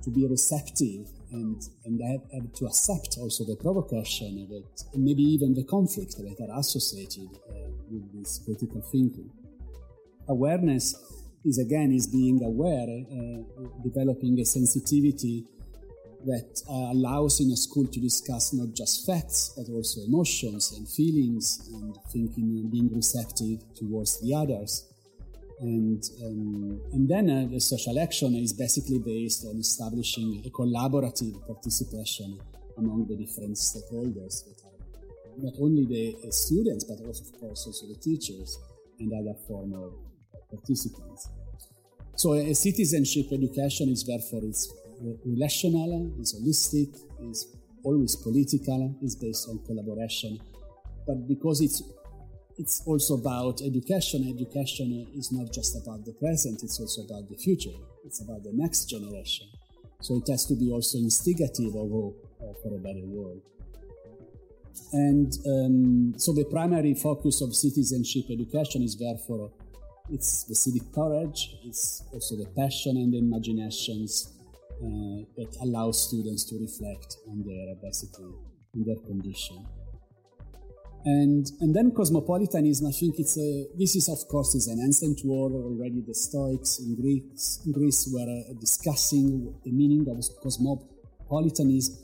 to 0.03 0.09
be 0.11 0.27
receptive 0.27 1.07
and, 1.31 1.61
and 1.85 2.01
have, 2.01 2.21
have 2.33 2.53
to 2.53 2.65
accept 2.65 3.17
also 3.19 3.43
the 3.43 3.55
provocation 3.55 4.47
that, 4.49 4.83
and 4.93 5.03
maybe 5.03 5.23
even 5.23 5.53
the 5.53 5.63
conflict 5.63 6.15
that 6.17 6.47
are 6.49 6.59
associated 6.59 7.29
uh, 7.49 7.53
with 7.89 8.13
this 8.13 8.41
critical 8.45 8.81
thinking. 8.91 9.29
Awareness 10.27 10.95
is 11.45 11.57
again 11.57 11.91
is 11.91 12.07
being 12.07 12.41
aware, 12.43 12.87
uh, 12.87 13.67
developing 13.83 14.39
a 14.39 14.45
sensitivity 14.45 15.45
that 16.25 16.61
uh, 16.69 16.91
allows 16.91 17.39
in 17.39 17.51
a 17.51 17.57
school 17.57 17.87
to 17.87 17.99
discuss 17.99 18.53
not 18.53 18.73
just 18.73 19.05
facts 19.05 19.53
but 19.57 19.67
also 19.69 20.01
emotions 20.01 20.73
and 20.77 20.87
feelings 20.87 21.69
and 21.73 21.95
thinking 22.11 22.59
and 22.59 22.71
being 22.71 22.89
receptive 22.93 23.59
towards 23.75 24.19
the 24.21 24.33
others. 24.33 24.89
And, 25.59 26.03
um, 26.25 26.81
and 26.91 27.07
then 27.07 27.29
uh, 27.29 27.47
the 27.49 27.59
social 27.59 27.99
action 27.99 28.35
is 28.35 28.53
basically 28.53 28.99
based 28.99 29.45
on 29.45 29.57
establishing 29.57 30.43
a 30.45 30.49
collaborative 30.49 31.45
participation 31.47 32.39
among 32.77 33.07
the 33.07 33.15
different 33.15 33.55
stakeholders 33.55 34.43
that 34.45 34.59
are 34.65 34.73
not 35.37 35.53
only 35.59 35.85
the 35.85 36.31
students 36.31 36.83
but 36.83 37.05
also 37.05 37.23
of 37.23 37.39
course 37.39 37.65
also 37.67 37.87
the 37.87 37.99
teachers 37.99 38.59
and 38.99 39.11
other 39.13 39.37
form 39.47 39.73
of 39.73 39.93
participants. 40.49 41.29
So 42.15 42.33
a 42.33 42.53
citizenship 42.53 43.27
education 43.31 43.89
is 43.89 44.03
therefore 44.03 44.41
it's 44.43 44.71
relational, 45.25 46.11
is 46.19 46.35
holistic, 46.35 46.95
is 47.29 47.55
always 47.83 48.15
political, 48.15 48.95
is 49.01 49.15
based 49.15 49.49
on 49.49 49.59
collaboration. 49.65 50.39
But 51.05 51.27
because 51.27 51.61
it's 51.61 51.83
it's 52.57 52.83
also 52.85 53.15
about 53.15 53.61
education. 53.61 54.29
Education 54.29 55.07
is 55.15 55.31
not 55.31 55.51
just 55.51 55.75
about 55.75 56.05
the 56.05 56.13
present, 56.13 56.61
it's 56.63 56.79
also 56.79 57.01
about 57.03 57.27
the 57.29 57.35
future. 57.35 57.77
It's 58.05 58.21
about 58.21 58.43
the 58.43 58.51
next 58.53 58.85
generation. 58.85 59.47
So 60.01 60.17
it 60.17 60.29
has 60.29 60.45
to 60.47 60.55
be 60.55 60.71
also 60.71 60.97
instigative 60.97 61.75
of 61.75 61.89
hope 61.89 62.27
for 62.61 62.75
a 62.75 62.77
better 62.77 63.05
world. 63.05 63.41
And 64.91 65.33
um, 65.47 66.13
so 66.19 66.33
the 66.33 66.45
primary 66.45 66.93
focus 66.93 67.41
of 67.41 67.55
citizenship 67.55 68.25
education 68.29 68.83
is 68.83 68.95
therefore 68.97 69.51
it's 70.11 70.43
the 70.43 70.55
civic 70.55 70.91
courage, 70.93 71.55
it's 71.63 72.03
also 72.11 72.35
the 72.35 72.45
passion 72.55 72.97
and 72.97 73.13
the 73.13 73.19
imaginations 73.19 74.32
uh, 74.83 75.23
that 75.37 75.55
allows 75.61 76.07
students 76.07 76.43
to 76.49 76.59
reflect 76.59 77.17
on 77.29 77.43
their 77.47 77.75
basically 77.81 78.33
on 78.75 78.83
their 78.85 78.99
condition. 79.07 79.65
And 81.05 81.45
and 81.59 81.75
then 81.75 81.91
cosmopolitanism, 81.91 82.87
I 82.87 82.91
think 82.91 83.19
it's 83.19 83.37
a 83.37 83.67
this 83.77 83.95
is 83.95 84.07
of 84.09 84.27
course 84.29 84.55
is 84.55 84.67
an 84.67 84.79
ancient 84.79 85.19
word 85.25 85.53
already. 85.53 86.01
The 86.01 86.13
Stoics 86.13 86.79
in 86.79 86.95
Greece, 86.95 87.61
in 87.65 87.71
Greece 87.73 88.09
were 88.13 88.21
uh, 88.23 88.53
discussing 88.59 89.53
the 89.63 89.71
meaning 89.71 90.05
of 90.07 90.17
cosmopolitanism. 90.41 91.95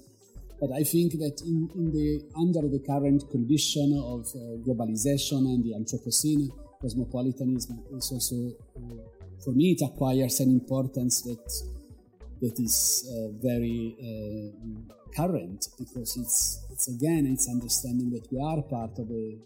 But 0.60 0.72
I 0.74 0.84
think 0.84 1.14
that 1.14 1.42
in, 1.46 1.70
in 1.76 1.92
the 1.92 2.22
under 2.36 2.68
the 2.68 2.80
current 2.80 3.24
condition 3.32 3.94
of 3.96 4.28
uh, 4.36 4.60
globalization 4.68 5.48
and 5.48 5.64
the 5.64 5.74
Anthropocene, 5.80 6.50
cosmopolitanism 6.82 7.80
is 7.96 8.12
also, 8.12 8.36
uh, 8.76 9.04
for 9.44 9.52
me, 9.52 9.78
it 9.80 9.82
acquires 9.82 10.42
an 10.42 10.50
importance 10.50 11.22
that 11.22 11.79
that 12.42 12.60
is 12.60 13.08
uh, 13.12 13.30
very 13.42 13.96
uh, 14.00 14.94
current 15.16 15.68
because 15.78 16.18
it's 16.18 16.66
it's 16.72 16.88
again 16.88 17.26
it's 17.26 17.50
understanding 17.50 18.10
that 18.12 18.26
we 18.32 18.40
are 18.42 18.62
part 18.64 18.98
of 19.00 19.10
a, 19.12 19.38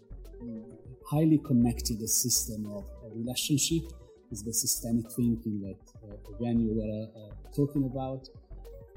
highly 1.10 1.38
connected 1.38 2.00
system 2.08 2.66
of 2.72 2.84
relationship. 3.14 3.82
Is 4.32 4.42
the 4.42 4.54
systemic 4.54 5.12
thinking 5.12 5.60
that 5.66 5.82
uh, 6.02 6.34
again 6.34 6.58
you 6.60 6.72
were 6.80 6.94
uh, 7.04 7.54
talking 7.54 7.84
about. 7.84 8.28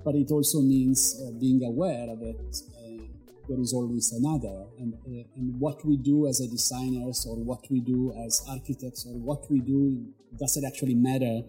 But 0.04 0.16
it 0.16 0.32
also 0.32 0.62
means 0.62 1.22
uh, 1.22 1.32
being 1.40 1.64
aware 1.64 2.08
that 2.08 2.64
uh, 2.80 3.04
there 3.48 3.60
is 3.60 3.74
always 3.74 4.14
another. 4.14 4.66
And, 4.80 4.94
and 5.06 5.60
what 5.60 5.86
we 5.86 5.98
do 5.98 6.28
as 6.28 6.40
a 6.40 6.48
designers 6.48 7.26
or 7.30 7.36
what 7.38 7.70
we 7.70 7.82
do 7.82 8.14
as 8.26 8.44
architects 8.50 9.06
or 9.06 9.14
what 9.14 9.50
we 9.52 9.60
do 9.60 10.08
does 10.40 10.58
it 10.58 10.64
actually 10.66 10.96
matter 10.96 11.42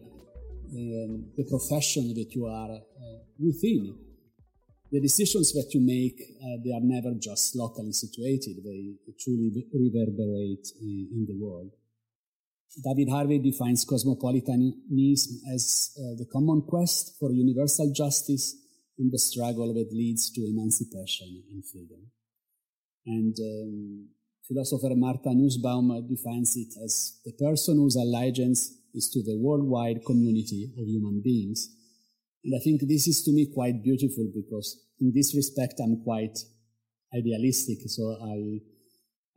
um, 0.72 1.32
the 1.36 1.44
profession 1.44 2.14
that 2.14 2.34
you 2.34 2.46
are 2.46 2.70
uh, 2.70 3.18
within. 3.38 3.96
The 4.90 5.00
decisions 5.00 5.52
that 5.52 5.68
you 5.74 5.80
make, 5.84 6.18
uh, 6.40 6.56
they 6.64 6.72
are 6.72 6.80
never 6.80 7.12
just 7.20 7.54
locally 7.54 7.92
situated, 7.92 8.56
they 8.64 8.96
truly 9.20 9.66
reverberate 9.72 10.66
in, 10.80 11.08
in 11.12 11.26
the 11.28 11.36
world. 11.38 11.72
David 12.82 13.10
Harvey 13.10 13.38
defines 13.38 13.84
cosmopolitanism 13.84 15.40
as 15.52 15.90
uh, 15.98 16.16
the 16.16 16.26
common 16.32 16.62
quest 16.62 17.16
for 17.18 17.32
universal 17.32 17.92
justice 17.92 18.56
in 18.98 19.10
the 19.10 19.18
struggle 19.18 19.74
that 19.74 19.92
leads 19.92 20.30
to 20.30 20.40
emancipation 20.42 21.42
and 21.52 21.64
freedom. 21.66 22.10
And 23.06 23.36
um, 23.40 24.08
philosopher 24.48 24.94
Martha 24.96 25.30
Nussbaum 25.34 26.06
defines 26.08 26.56
it 26.56 26.72
as 26.82 27.20
the 27.24 27.32
person 27.32 27.76
whose 27.76 27.96
allegiance 27.96 28.72
is 28.94 29.10
to 29.10 29.22
the 29.22 29.36
worldwide 29.38 30.00
community 30.06 30.72
of 30.78 30.86
human 30.86 31.20
beings. 31.22 31.68
And 32.44 32.54
I 32.56 32.60
think 32.64 32.80
this 32.82 33.06
is 33.06 33.22
to 33.24 33.32
me 33.32 33.50
quite 33.52 33.82
beautiful 33.82 34.26
because 34.34 34.80
in 35.00 35.12
this 35.14 35.34
respect 35.36 35.74
I'm 35.80 36.02
quite 36.02 36.38
idealistic. 37.14 37.78
So 37.86 38.16
I 38.24 38.60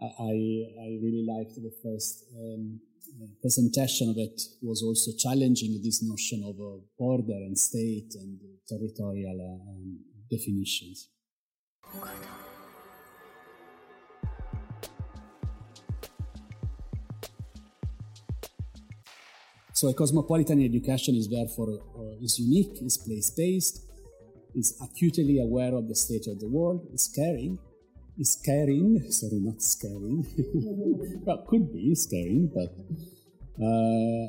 I, 0.02 0.34
I 0.82 0.98
really 1.04 1.26
liked 1.30 1.54
the 1.56 1.72
first 1.84 2.26
um, 2.36 2.80
presentation 3.42 4.14
that 4.16 4.42
was 4.64 4.82
also 4.82 5.12
challenging 5.18 5.80
this 5.84 6.02
notion 6.02 6.44
of 6.44 6.56
a 6.60 6.80
border 6.98 7.38
and 7.46 7.58
state 7.58 8.12
and 8.16 8.40
territorial 8.68 9.60
um, 9.68 10.00
definitions. 10.30 11.10
So 19.82 19.88
a 19.88 19.96
cosmopolitan 19.96 20.64
education 20.64 21.16
is 21.16 21.28
therefore 21.28 21.80
uh, 21.98 22.24
is 22.24 22.38
unique, 22.38 22.84
is 22.84 23.00
place-based, 23.00 23.82
is 24.54 24.80
acutely 24.80 25.40
aware 25.40 25.74
of 25.74 25.88
the 25.88 25.96
state 25.96 26.28
of 26.28 26.40
the 26.40 26.48
world, 26.48 26.88
is 26.94 27.08
caring, 27.08 27.58
is 28.20 28.40
caring, 28.46 29.02
sorry, 29.10 29.40
not 29.40 29.60
scaring, 29.60 30.24
well, 31.26 31.44
could 31.50 31.74
be 31.74 31.96
scaring, 31.96 32.52
but, 32.54 32.70
uh, 33.60 34.28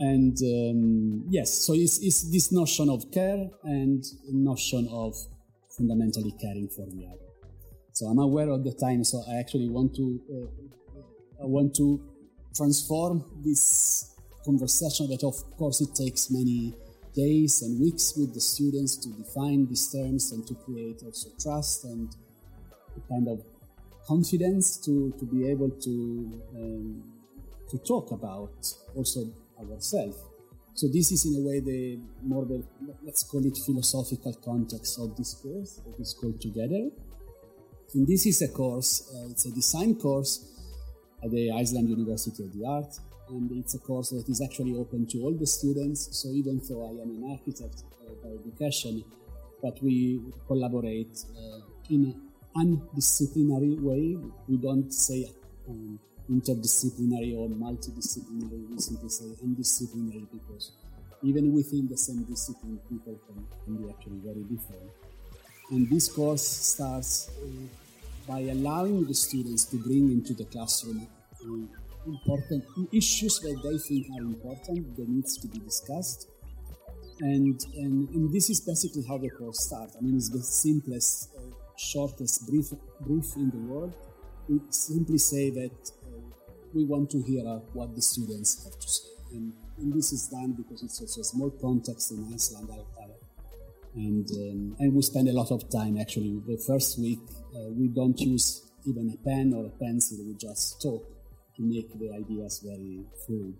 and 0.00 0.36
um, 0.42 1.26
yes, 1.30 1.54
so 1.64 1.74
it's, 1.74 1.98
it's 1.98 2.32
this 2.32 2.50
notion 2.50 2.90
of 2.90 3.08
care 3.12 3.48
and 3.62 4.02
notion 4.32 4.88
of 4.90 5.14
fundamentally 5.76 6.34
caring 6.40 6.68
for 6.68 6.86
the 6.86 7.06
other. 7.06 7.30
So 7.92 8.06
I'm 8.06 8.18
aware 8.18 8.48
of 8.48 8.64
the 8.64 8.72
time, 8.72 9.04
so 9.04 9.22
I 9.30 9.36
actually 9.36 9.68
want 9.68 9.94
to, 9.94 10.20
uh, 10.28 11.44
I 11.44 11.46
want 11.46 11.76
to 11.76 12.02
transform 12.56 13.22
this 13.44 14.17
conversation 14.44 15.08
that 15.08 15.24
of 15.24 15.36
course 15.56 15.80
it 15.80 15.94
takes 15.94 16.30
many 16.30 16.74
days 17.14 17.62
and 17.62 17.80
weeks 17.80 18.14
with 18.16 18.32
the 18.34 18.40
students 18.40 18.96
to 18.96 19.08
define 19.10 19.66
these 19.66 19.90
terms 19.92 20.32
and 20.32 20.46
to 20.46 20.54
create 20.54 21.02
also 21.04 21.28
trust 21.40 21.84
and 21.84 22.14
kind 23.08 23.28
of 23.28 23.42
confidence 24.06 24.76
to, 24.78 25.12
to 25.18 25.24
be 25.26 25.48
able 25.48 25.70
to 25.70 26.42
um, 26.56 27.02
to 27.70 27.78
talk 27.78 28.10
about 28.12 28.56
also 28.96 29.20
ourselves. 29.60 30.16
So 30.74 30.86
this 30.86 31.10
is 31.12 31.26
in 31.26 31.42
a 31.42 31.46
way 31.46 31.60
the 31.60 31.98
more 32.22 32.44
the 32.46 32.62
let's 33.04 33.22
call 33.24 33.44
it 33.44 33.58
philosophical 33.66 34.32
context 34.34 34.98
of 34.98 35.16
this 35.16 35.34
course 35.34 35.80
that 35.84 36.00
is 36.00 36.14
called 36.18 36.40
together. 36.40 36.88
And 37.94 38.06
this 38.06 38.26
is 38.26 38.42
a 38.42 38.48
course, 38.48 39.12
uh, 39.14 39.30
it's 39.30 39.46
a 39.46 39.50
design 39.50 39.96
course 39.96 40.46
at 41.22 41.30
the 41.30 41.50
Iceland 41.50 41.88
University 41.88 42.44
of 42.44 42.52
the 42.52 42.64
Arts 42.66 43.00
and 43.30 43.50
it's 43.52 43.74
a 43.74 43.78
course 43.78 44.10
that 44.10 44.28
is 44.28 44.40
actually 44.40 44.74
open 44.74 45.06
to 45.06 45.22
all 45.22 45.32
the 45.32 45.46
students. 45.46 46.08
So 46.12 46.28
even 46.30 46.60
though 46.68 46.86
I 46.86 47.02
am 47.02 47.10
an 47.10 47.30
architect 47.30 47.84
uh, 48.02 48.12
by 48.22 48.30
education, 48.40 49.04
but 49.62 49.82
we 49.82 50.20
collaborate 50.46 51.24
uh, 51.36 51.60
in 51.90 52.04
an 52.04 52.28
undisciplinary 52.54 53.74
way. 53.74 54.16
We 54.48 54.56
don't 54.56 54.92
say 54.92 55.30
um, 55.68 55.98
interdisciplinary 56.30 57.36
or 57.36 57.48
multidisciplinary. 57.48 58.70
We 58.70 58.78
simply 58.78 59.08
say 59.08 59.26
undisciplinary 59.42 60.26
because 60.32 60.72
even 61.22 61.52
within 61.52 61.88
the 61.88 61.96
same 61.96 62.22
discipline, 62.24 62.78
people 62.88 63.18
can, 63.26 63.46
can 63.64 63.84
be 63.84 63.90
actually 63.90 64.20
very 64.24 64.44
different. 64.44 64.90
And 65.70 65.90
this 65.90 66.08
course 66.08 66.46
starts 66.46 67.30
uh, 67.42 67.46
by 68.26 68.40
allowing 68.40 69.06
the 69.06 69.14
students 69.14 69.64
to 69.66 69.76
bring 69.76 70.10
into 70.10 70.34
the 70.34 70.44
classroom 70.44 71.06
uh, 71.42 71.87
important 72.06 72.64
issues 72.92 73.40
that 73.40 73.60
they 73.62 73.78
think 73.78 74.06
are 74.14 74.22
important, 74.22 74.96
that 74.96 75.08
needs 75.08 75.36
to 75.38 75.48
be 75.48 75.58
discussed. 75.58 76.28
And, 77.20 77.60
and, 77.74 78.08
and 78.10 78.32
this 78.32 78.48
is 78.48 78.60
basically 78.60 79.04
how 79.06 79.18
the 79.18 79.30
course 79.30 79.66
starts. 79.66 79.96
I 79.96 80.00
mean, 80.00 80.16
it's 80.16 80.28
the 80.28 80.42
simplest, 80.42 81.30
uh, 81.36 81.40
shortest 81.76 82.46
brief, 82.46 82.70
brief 83.00 83.36
in 83.36 83.50
the 83.50 83.58
world. 83.58 83.94
We 84.48 84.60
simply 84.70 85.18
say 85.18 85.50
that 85.50 85.92
uh, 86.06 86.20
we 86.74 86.84
want 86.84 87.10
to 87.10 87.22
hear 87.22 87.44
what 87.72 87.94
the 87.94 88.02
students 88.02 88.64
have 88.64 88.78
to 88.78 88.88
say. 88.88 89.08
And, 89.32 89.52
and, 89.78 89.92
this 89.92 90.12
is 90.12 90.28
done 90.28 90.52
because 90.52 90.82
it's 90.82 91.00
also 91.00 91.20
a 91.20 91.24
small 91.24 91.50
context 91.50 92.12
in 92.12 92.30
Iceland. 92.32 92.70
And, 93.94 94.30
um, 94.30 94.76
and 94.78 94.94
we 94.94 95.02
spend 95.02 95.28
a 95.28 95.32
lot 95.32 95.50
of 95.50 95.68
time 95.70 95.98
actually. 95.98 96.40
The 96.46 96.56
first 96.66 96.98
week, 96.98 97.18
uh, 97.54 97.70
we 97.70 97.88
don't 97.88 98.18
use 98.20 98.70
even 98.86 99.10
a 99.10 99.16
pen 99.24 99.52
or 99.54 99.66
a 99.66 99.70
pencil, 99.70 100.18
we 100.24 100.34
just 100.34 100.80
talk 100.80 101.04
to 101.58 101.62
make 101.62 101.90
the 101.98 102.10
ideas 102.14 102.62
very 102.64 103.04
fluid. 103.26 103.56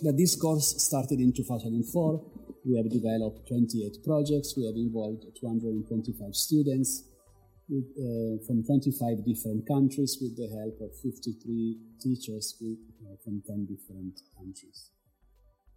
But 0.00 0.16
this 0.16 0.36
course 0.36 0.82
started 0.82 1.20
in 1.20 1.32
2004. 1.32 2.24
We 2.64 2.76
have 2.78 2.88
developed 2.88 3.48
28 3.48 4.04
projects. 4.04 4.54
We 4.56 4.64
have 4.66 4.76
involved 4.76 5.26
225 5.38 6.34
students 6.34 7.04
with, 7.68 7.90
uh, 7.98 8.42
from 8.46 8.64
25 8.64 9.24
different 9.26 9.66
countries 9.66 10.16
with 10.22 10.36
the 10.36 10.48
help 10.48 10.80
of 10.80 10.96
53 11.02 11.76
teachers 12.00 12.56
with, 12.60 12.78
uh, 13.04 13.16
from 13.22 13.42
10 13.46 13.66
different 13.66 14.20
countries. 14.38 14.90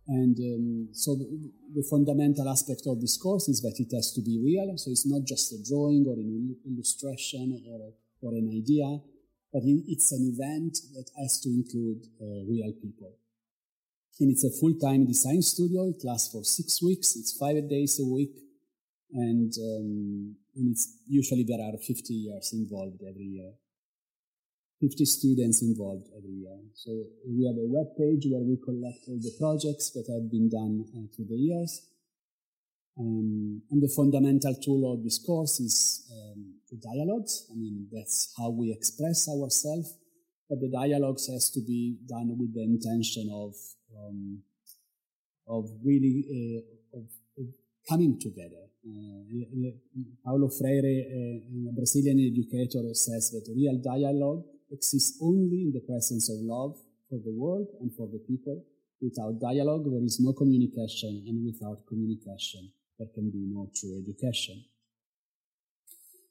And 0.07 0.37
um, 0.37 0.89
so 0.93 1.15
the, 1.15 1.25
the, 1.73 1.83
fundamental 1.89 2.47
aspect 2.47 2.83
of 2.85 3.01
this 3.01 3.17
course 3.17 3.49
is 3.49 3.61
that 3.61 3.79
it 3.79 3.89
has 3.95 4.13
to 4.13 4.21
be 4.21 4.37
real. 4.37 4.77
So 4.77 4.91
it's 4.91 5.07
not 5.07 5.25
just 5.25 5.51
a 5.51 5.57
drawing 5.67 6.05
or 6.07 6.13
an 6.13 6.55
illustration 6.69 7.63
or, 7.67 7.89
or 8.21 8.37
an 8.37 8.47
idea, 8.53 9.01
but 9.55 9.63
it's 9.63 10.11
an 10.11 10.35
event 10.35 10.75
that 10.95 11.07
has 11.15 11.39
to 11.39 11.47
include 11.47 12.03
uh, 12.19 12.43
real 12.43 12.73
people. 12.83 13.15
And 14.19 14.29
it's 14.29 14.43
a 14.43 14.51
full-time 14.59 15.07
design 15.07 15.41
studio. 15.41 15.87
It 15.87 16.03
lasts 16.03 16.33
for 16.33 16.43
six 16.43 16.83
weeks. 16.83 17.15
It's 17.15 17.37
five 17.39 17.69
days 17.69 17.97
a 18.03 18.05
week. 18.05 18.35
And, 19.13 19.53
um, 19.55 20.35
and 20.57 20.71
it's 20.71 20.99
usually 21.07 21.45
there 21.47 21.63
are 21.63 21.77
50 21.77 22.13
years 22.13 22.51
involved 22.51 22.99
every 23.07 23.23
year. 23.23 23.53
50 24.81 25.05
students 25.05 25.61
involved 25.61 26.09
every 26.17 26.35
year. 26.35 26.59
So 26.73 26.91
we 27.25 27.47
have 27.47 27.55
a 27.55 27.71
web 27.71 27.95
page 27.95 28.27
where 28.27 28.43
we 28.43 28.59
collect 28.59 29.07
all 29.07 29.23
the 29.23 29.35
projects 29.39 29.91
that 29.95 30.03
have 30.11 30.29
been 30.29 30.49
done 30.49 30.83
uh, 30.91 31.07
through 31.15 31.31
the 31.31 31.39
years. 31.39 31.79
Um, 32.99 33.61
and 33.71 33.81
the 33.81 33.93
fundamental 33.95 34.55
tool 34.55 34.93
of 34.93 35.01
this 35.01 35.23
course 35.25 35.61
is 35.61 36.11
um, 36.11 36.54
the 36.71 36.77
dialogues. 36.77 37.47
I 37.51 37.55
mean, 37.55 37.87
that's 37.91 38.33
how 38.37 38.49
we 38.49 38.71
express 38.71 39.27
ourselves. 39.29 39.97
But 40.49 40.59
the 40.61 40.69
dialogues 40.69 41.27
has 41.27 41.49
to 41.51 41.61
be 41.61 41.97
done 42.07 42.37
with 42.37 42.53
the 42.53 42.63
intention 42.63 43.29
of 43.33 43.53
um, 43.97 44.43
of 45.47 45.65
really 45.83 46.25
uh, 46.29 46.97
of, 46.97 47.05
of, 47.39 47.45
coming 47.89 48.19
together. 48.19 48.63
Uh, 48.85 49.73
Paulo 50.23 50.49
Freire, 50.49 50.85
a 50.85 51.41
Brazilian 51.73 52.19
educator, 52.21 52.83
says 52.93 53.31
that 53.31 53.49
real 53.55 53.81
dialogue 53.81 54.43
exists 54.71 55.17
only 55.21 55.63
in 55.65 55.71
the 55.73 55.81
presence 55.81 56.29
of 56.29 56.37
love 56.41 56.77
for 57.09 57.19
the 57.25 57.33
world 57.33 57.67
and 57.81 57.91
for 57.95 58.07
the 58.07 58.19
people. 58.27 58.61
Without 59.01 59.39
dialogue, 59.39 59.85
there 59.85 60.03
is 60.03 60.19
no 60.19 60.33
communication, 60.33 61.25
and 61.27 61.45
without 61.45 61.85
communication, 61.87 62.71
there 62.97 63.09
can 63.13 63.29
be 63.29 63.45
no 63.49 63.69
true 63.75 64.01
education. 64.01 64.63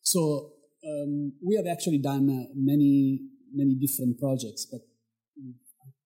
So 0.04 0.52
um, 0.86 1.32
we 1.42 1.56
have 1.56 1.66
actually 1.66 1.98
done 1.98 2.28
uh, 2.30 2.52
many 2.54 3.20
many 3.52 3.74
different 3.74 4.18
projects, 4.18 4.66
but 4.70 4.80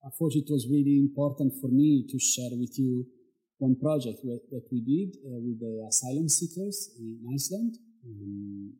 I 0.04 0.10
thought 0.16 0.32
it 0.34 0.48
was 0.48 0.68
really 0.70 0.98
important 0.98 1.52
for 1.60 1.68
me 1.68 2.06
to 2.08 2.18
share 2.18 2.50
with 2.52 2.78
you 2.78 3.06
one 3.58 3.76
project 3.76 4.22
that 4.22 4.66
we 4.70 4.80
did 4.80 5.16
uh, 5.26 5.40
with 5.42 5.58
the 5.60 5.86
asylum 5.88 6.28
seekers 6.28 6.90
in 6.98 7.18
Iceland. 7.34 7.76
Um, 8.06 8.72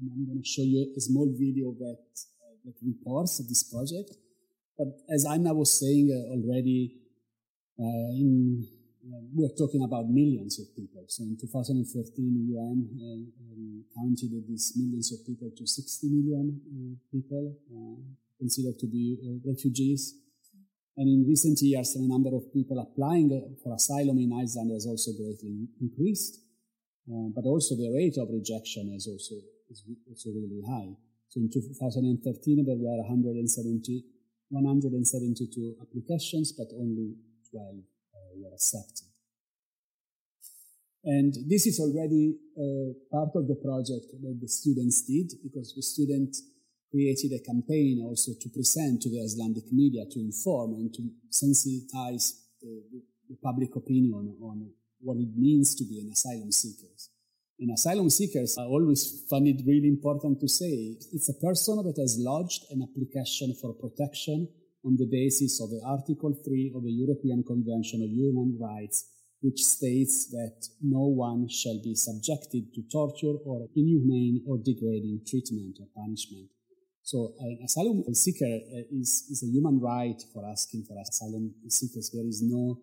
and 0.00 0.10
I'm 0.12 0.26
going 0.26 0.42
to 0.42 0.48
show 0.48 0.62
you 0.62 0.92
a 0.96 1.00
small 1.00 1.26
video 1.32 1.72
that, 1.78 2.02
uh, 2.42 2.54
that 2.64 2.74
reports 2.82 3.38
this 3.48 3.62
project. 3.62 4.16
But 4.76 4.88
as 5.12 5.24
Anna 5.24 5.54
was 5.54 5.78
saying 5.78 6.10
uh, 6.10 6.34
already, 6.34 6.94
uh, 7.78 8.10
in, 8.14 8.66
uh, 9.08 9.24
we're 9.32 9.56
talking 9.56 9.82
about 9.82 10.04
millions 10.08 10.60
of 10.60 10.68
people. 10.76 11.04
So 11.08 11.24
in 11.24 11.36
2013, 11.40 11.80
UN 12.52 12.78
uh, 12.92 13.24
um, 13.48 13.84
counted 13.96 14.36
these 14.46 14.76
millions 14.76 15.12
of 15.12 15.24
people 15.24 15.50
to 15.56 15.66
60 15.66 16.08
million 16.08 16.60
people 17.10 17.56
considered 18.38 18.78
to 18.78 18.86
be 18.86 19.16
uh, 19.24 19.48
refugees. 19.48 20.14
And 20.96 21.08
in 21.08 21.24
recent 21.26 21.58
years, 21.62 21.94
the 21.94 22.02
number 22.02 22.34
of 22.34 22.52
people 22.52 22.78
applying 22.78 23.30
for 23.62 23.74
asylum 23.74 24.18
in 24.18 24.32
Iceland 24.32 24.72
has 24.72 24.86
also 24.86 25.12
greatly 25.16 25.68
increased. 25.80 26.44
Uh, 27.08 27.32
but 27.34 27.48
also 27.48 27.74
the 27.74 27.88
rate 27.96 28.18
of 28.20 28.28
rejection 28.28 28.92
is 28.92 29.08
also, 29.08 29.40
is 29.70 29.80
also 30.10 30.28
really 30.28 30.60
high. 30.68 30.92
So 31.28 31.40
in 31.40 31.48
2013, 31.48 32.66
there 32.66 32.76
were 32.76 33.00
170, 33.08 34.04
172 34.50 35.76
applications, 35.80 36.52
but 36.52 36.68
only 36.76 37.16
12 37.50 37.78
uh, 37.78 37.97
were 38.36 38.52
accepted. 38.52 39.08
And 41.04 41.32
this 41.48 41.66
is 41.66 41.80
already 41.80 42.36
uh, 42.58 42.92
part 43.10 43.30
of 43.34 43.46
the 43.46 43.56
project 43.56 44.12
that 44.20 44.38
the 44.40 44.48
students 44.48 45.06
did 45.06 45.32
because 45.42 45.72
the 45.74 45.82
students 45.82 46.42
created 46.90 47.32
a 47.32 47.44
campaign 47.44 48.02
also 48.04 48.32
to 48.40 48.48
present 48.48 49.02
to 49.02 49.10
the 49.10 49.22
Icelandic 49.22 49.72
media 49.72 50.04
to 50.10 50.20
inform 50.20 50.74
and 50.74 50.92
to 50.94 51.02
sensitize 51.30 52.32
the, 52.60 52.82
the 53.28 53.36
public 53.42 53.76
opinion 53.76 54.36
on 54.42 54.70
what 55.00 55.18
it 55.18 55.36
means 55.36 55.74
to 55.76 55.84
be 55.84 56.00
an 56.00 56.10
asylum 56.12 56.50
seeker. 56.50 56.92
And 57.60 57.72
asylum 57.72 58.08
seekers, 58.10 58.56
I 58.58 58.64
always 58.64 59.24
find 59.28 59.46
it 59.48 59.62
really 59.66 59.88
important 59.88 60.40
to 60.40 60.48
say 60.48 60.96
it's 61.12 61.28
a 61.28 61.34
person 61.34 61.76
that 61.84 62.00
has 62.00 62.16
lodged 62.18 62.64
an 62.70 62.82
application 62.82 63.54
for 63.60 63.74
protection 63.74 64.48
on 64.84 64.96
the 64.96 65.08
basis 65.10 65.60
of 65.60 65.70
the 65.70 65.82
Article 65.84 66.34
3 66.44 66.72
of 66.74 66.82
the 66.84 66.92
European 66.92 67.42
Convention 67.42 68.02
of 68.02 68.10
Human 68.10 68.58
Rights, 68.60 69.06
which 69.40 69.62
states 69.62 70.30
that 70.30 70.66
no 70.82 71.06
one 71.06 71.48
shall 71.48 71.80
be 71.82 71.94
subjected 71.94 72.74
to 72.74 72.82
torture 72.90 73.38
or 73.44 73.68
inhumane 73.76 74.44
or 74.46 74.58
degrading 74.58 75.22
treatment 75.26 75.78
or 75.80 75.86
punishment 75.94 76.50
so 77.08 77.32
an 77.40 77.58
asylum 77.64 78.04
seeker 78.12 78.44
uh, 78.44 78.84
is, 79.00 79.24
is 79.32 79.42
a 79.42 79.48
human 79.48 79.80
right 79.80 80.20
for 80.34 80.44
asking 80.44 80.84
for 80.84 80.92
asylum 81.00 81.54
seekers. 81.66 82.10
There 82.12 82.28
is 82.28 82.44
no 82.44 82.80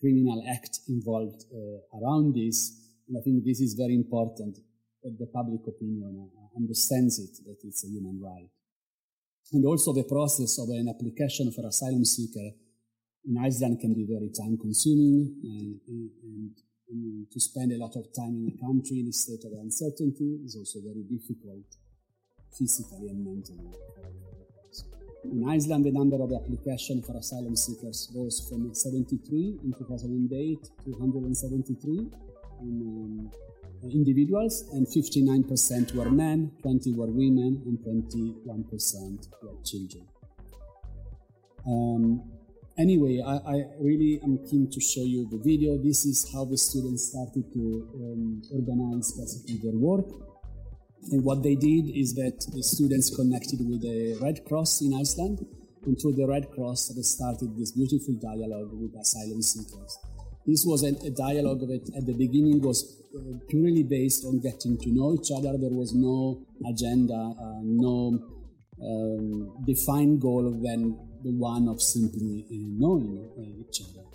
criminal 0.00 0.42
act 0.48 0.80
involved 0.88 1.44
uh, 1.52 1.98
around 2.00 2.32
this. 2.32 2.72
And 3.06 3.18
I 3.18 3.20
think 3.20 3.44
this 3.44 3.60
is 3.60 3.76
very 3.76 3.94
important 3.94 4.56
that 5.04 5.18
the 5.20 5.28
public 5.36 5.60
opinion 5.68 6.30
uh, 6.32 6.56
understands 6.56 7.18
it, 7.20 7.44
that 7.44 7.60
it's 7.62 7.84
a 7.84 7.88
human 7.88 8.18
right. 8.24 8.48
And 9.52 9.64
also 9.64 9.92
the 9.92 10.04
process 10.04 10.58
of 10.58 10.68
an 10.68 10.88
application 10.88 11.50
for 11.52 11.66
asylum 11.66 12.04
seeker 12.04 12.50
in 13.24 13.36
Iceland 13.38 13.80
can 13.80 13.94
be 13.94 14.06
very 14.06 14.30
time 14.30 14.58
consuming 14.58 15.36
and, 15.42 15.80
and, 15.88 16.50
and 16.90 17.30
to 17.30 17.40
spend 17.40 17.72
a 17.72 17.78
lot 17.78 17.96
of 17.96 18.12
time 18.14 18.34
in 18.36 18.52
a 18.52 18.56
country 18.64 19.00
in 19.00 19.08
a 19.08 19.12
state 19.12 19.44
of 19.44 19.52
uncertainty 19.60 20.40
is 20.44 20.56
also 20.56 20.80
very 20.80 21.04
difficult 21.04 21.64
physically 22.56 23.08
and 23.08 23.24
mentally. 23.24 23.72
In 25.24 25.48
Iceland, 25.48 25.84
the 25.84 25.92
number 25.92 26.22
of 26.22 26.32
applications 26.32 27.04
for 27.04 27.16
asylum 27.16 27.56
seekers 27.56 28.10
rose 28.14 28.46
from 28.48 28.72
73 28.72 29.58
in 29.64 29.72
2008 29.76 30.64
to 30.84 30.90
173 30.92 31.98
in, 31.98 32.10
um, 32.60 33.30
individuals, 33.82 34.64
and 34.72 34.86
59% 34.86 35.94
were 35.94 36.10
men, 36.10 36.52
20 36.62 36.94
were 36.94 37.06
women, 37.06 37.62
and 37.66 37.78
21% 37.78 39.28
were 39.42 39.62
children. 39.64 40.06
Um, 41.66 42.22
anyway, 42.78 43.20
I, 43.24 43.36
I, 43.36 43.64
really 43.80 44.20
am 44.22 44.38
keen 44.48 44.70
to 44.70 44.80
show 44.80 45.02
you 45.02 45.28
the 45.30 45.38
video. 45.38 45.76
This 45.76 46.06
is 46.06 46.30
how 46.32 46.44
the 46.44 46.56
students 46.56 47.10
started 47.10 47.52
to 47.52 47.88
um, 47.94 48.42
organize 48.52 49.12
basically 49.12 49.58
their 49.62 49.78
work. 49.78 50.06
And 51.10 51.22
what 51.22 51.42
they 51.42 51.54
did 51.54 51.90
is 51.94 52.14
that 52.14 52.46
the 52.54 52.62
students 52.62 53.14
connected 53.14 53.60
with 53.68 53.82
the 53.82 54.18
Red 54.20 54.44
Cross 54.46 54.82
in 54.82 54.94
Iceland 54.94 55.46
and 55.84 56.00
through 56.00 56.14
the 56.14 56.26
Red 56.26 56.50
Cross, 56.50 56.88
they 56.88 57.02
started 57.02 57.56
this 57.56 57.72
beautiful 57.72 58.14
dialogue 58.14 58.70
with 58.72 58.94
asylum 59.00 59.42
seekers. 59.42 59.98
This 60.48 60.64
was 60.64 60.82
a, 60.82 60.92
a 61.06 61.10
dialogue 61.10 61.60
that 61.68 61.84
at 61.94 62.06
the 62.06 62.14
beginning 62.14 62.62
was 62.62 62.78
uh, 63.14 63.36
purely 63.50 63.82
based 63.82 64.24
on 64.24 64.40
getting 64.40 64.78
to 64.78 64.88
know 64.90 65.12
each 65.12 65.30
other. 65.30 65.52
There 65.58 65.76
was 65.82 65.92
no 65.92 66.40
agenda, 66.72 67.20
uh, 67.46 67.60
no 67.62 68.18
um, 68.82 69.64
defined 69.66 70.22
goal 70.22 70.44
than 70.66 70.96
the 71.22 71.32
one 71.36 71.68
of 71.68 71.82
simply 71.82 72.46
uh, 72.48 72.54
knowing 72.80 73.28
uh, 73.36 73.60
each 73.60 73.82
other. 73.82 74.06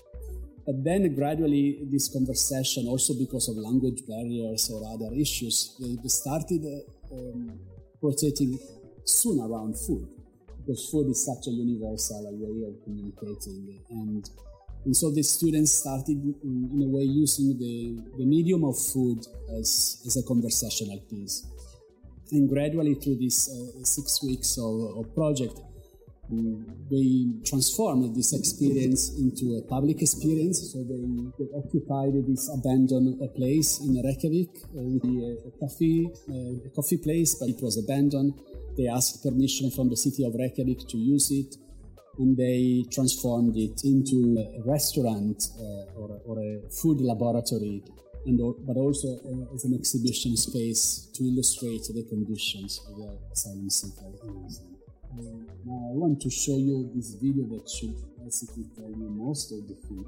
But 0.66 0.84
then 0.84 1.14
gradually, 1.14 1.86
this 1.92 2.12
conversation, 2.12 2.88
also 2.88 3.14
because 3.14 3.48
of 3.50 3.58
language 3.58 4.02
barriers 4.08 4.72
or 4.74 4.82
other 4.92 5.14
issues, 5.14 5.76
they, 5.80 5.98
they 6.02 6.10
started 6.10 6.66
uh, 6.66 7.16
um, 7.16 7.60
rotating 8.02 8.58
soon 9.06 9.40
around 9.40 9.78
food, 9.78 10.08
because 10.58 10.90
food 10.90 11.12
is 11.12 11.24
such 11.24 11.46
a 11.46 11.52
universal 11.52 12.26
way 12.42 12.66
of 12.70 12.84
communicating. 12.84 13.84
And, 13.92 14.28
and 14.86 14.96
so 14.96 15.12
the 15.12 15.24
students 15.24 15.72
started, 15.80 16.18
in, 16.44 16.70
in 16.74 16.82
a 16.84 16.90
way, 16.90 17.04
using 17.04 17.58
the, 17.58 18.02
the 18.18 18.26
medium 18.26 18.64
of 18.64 18.78
food 18.78 19.20
as, 19.58 20.02
as 20.06 20.18
a 20.18 20.24
conversational 20.28 21.00
piece. 21.10 21.46
And 22.32 22.50
gradually, 22.50 22.96
through 22.96 23.18
these 23.18 23.50
uh, 23.50 23.84
six 23.84 24.22
weeks 24.24 24.58
of, 24.58 24.98
of 24.98 25.16
project, 25.16 25.60
they 26.90 27.28
transformed 27.46 28.16
this 28.16 28.34
experience 28.34 29.12
into 29.20 29.56
a 29.58 29.62
public 29.68 30.02
experience. 30.02 30.72
So 30.72 30.84
they, 30.84 31.04
they 31.38 31.50
occupied 31.56 32.14
this 32.28 32.50
abandoned 32.54 33.20
place 33.36 33.80
in 33.82 34.02
Reykjavik 34.02 34.50
uh, 34.76 34.80
a, 34.80 35.48
a 35.48 35.52
coffee, 35.60 36.10
uh, 36.30 36.68
a 36.68 36.70
coffee 36.76 36.98
place, 36.98 37.36
but 37.36 37.50
it 37.50 37.62
was 37.62 37.78
abandoned. 37.78 38.34
They 38.78 38.88
asked 38.88 39.24
permission 39.24 39.70
from 39.72 39.90
the 39.90 39.98
city 39.98 40.26
of 40.26 40.34
Reykjavik 40.34 40.88
to 40.88 40.98
use 40.98 41.30
it, 41.32 41.56
and 42.20 42.38
they 42.38 42.86
transformed 42.92 43.56
it 43.58 43.84
into 43.84 44.38
a 44.38 44.62
restaurant 44.70 45.50
uh, 45.60 46.00
or, 46.00 46.20
or, 46.26 46.40
a 46.40 46.70
food 46.70 47.02
laboratory, 47.02 47.84
and 48.26 48.40
but 48.66 48.78
also 48.78 49.08
uh, 49.26 49.56
as 49.56 49.66
an 49.66 49.74
exhibition 49.74 50.38
space 50.38 51.10
to 51.14 51.24
illustrate 51.24 51.84
the 51.94 52.04
conditions 52.10 52.82
of 52.88 52.98
the 52.98 53.18
asylum 53.32 53.70
seekers. 53.70 54.62
Now 55.66 55.90
I 55.90 55.94
want 55.94 56.22
to 56.22 56.30
show 56.30 56.58
you 56.58 56.92
this 56.96 57.16
video 57.16 57.46
that 57.56 57.70
should 57.70 57.96
basically 58.24 58.66
tell 58.76 58.90
you 58.90 59.10
most 59.10 59.52
of 59.52 59.68
the 59.68 59.76
film. 59.88 60.06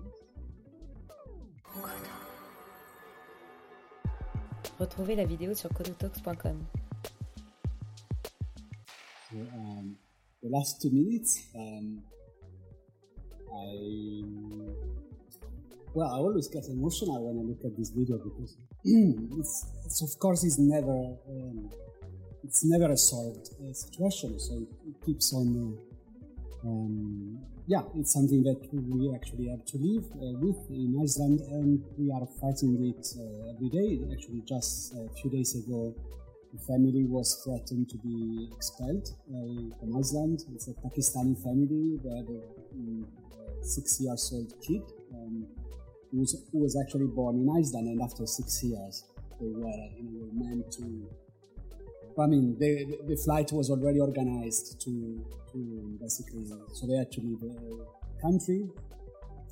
Retrouvez 4.79 5.15
la 5.15 5.25
vidéo 5.25 5.55
sur 5.55 5.69
codotalks.com. 5.69 6.67
So, 9.31 9.37
um, 9.37 9.64
the 10.45 10.55
last 10.55 10.79
two 10.81 10.91
minutes, 10.91 11.47
um, 11.58 12.01
I 13.51 14.21
well, 15.93 16.10
I 16.10 16.17
always 16.17 16.47
get 16.49 16.65
emotional 16.67 17.23
when 17.25 17.39
I 17.39 17.43
look 17.49 17.63
at 17.65 17.75
this 17.77 17.89
video 17.89 18.17
because 18.17 18.58
it's, 18.84 19.65
it's 19.86 20.01
of 20.03 20.19
course 20.19 20.43
it's 20.43 20.60
never 20.60 20.97
um, 21.29 21.69
it's 22.43 22.63
never 22.63 22.91
a 22.91 22.97
solved 22.97 23.49
uh, 23.58 23.73
situation, 23.73 24.38
so 24.39 24.53
it, 24.55 24.69
it 24.89 25.05
keeps 25.05 25.34
on. 25.34 25.47
Uh, 25.58 26.67
um, 26.67 27.39
yeah, 27.67 27.81
it's 27.95 28.13
something 28.13 28.43
that 28.43 28.62
we 28.71 29.13
actually 29.15 29.47
have 29.49 29.65
to 29.65 29.77
live 29.77 30.05
uh, 30.13 30.38
with 30.38 30.58
in 30.69 30.99
Iceland, 31.01 31.39
and 31.49 31.84
we 31.97 32.12
are 32.12 32.27
fighting 32.39 32.93
it 32.93 33.08
uh, 33.17 33.49
every 33.49 33.69
day. 33.69 34.05
Actually, 34.13 34.43
just 34.45 34.93
a 34.93 35.10
few 35.15 35.31
days 35.31 35.55
ago, 35.55 35.95
the 36.55 36.61
family 36.65 37.05
was 37.05 37.41
threatened 37.43 37.89
to 37.89 37.97
be 37.97 38.49
expelled 38.55 39.07
uh, 39.29 39.75
from 39.79 39.97
Iceland. 39.97 40.43
It's 40.53 40.67
a 40.67 40.73
Pakistani 40.73 41.35
family. 41.43 41.99
They 42.03 42.15
had 42.15 42.29
a, 42.29 42.41
six-year-old 43.61 44.53
kid 44.61 44.83
um, 45.15 45.47
who, 46.11 46.19
was, 46.19 46.45
who 46.51 46.59
was 46.59 46.79
actually 46.79 47.07
born 47.07 47.35
in 47.37 47.49
Iceland, 47.49 47.87
and 47.87 47.99
after 47.99 48.27
six 48.27 48.63
years, 48.63 49.05
they 49.41 49.47
were, 49.47 49.89
you 49.97 50.03
know, 50.13 50.29
meant 50.33 50.71
to 50.73 51.09
I 52.17 52.27
mean, 52.27 52.57
the, 52.57 52.97
the 53.07 53.17
flight 53.17 53.51
was 53.51 53.69
already 53.69 53.99
organized 53.99 54.79
to, 54.81 55.25
to 55.51 55.97
basically, 55.99 56.45
so 56.73 56.87
they 56.87 56.95
had 56.95 57.11
to 57.11 57.21
leave 57.21 57.41
the 57.41 57.85
country. 58.21 58.69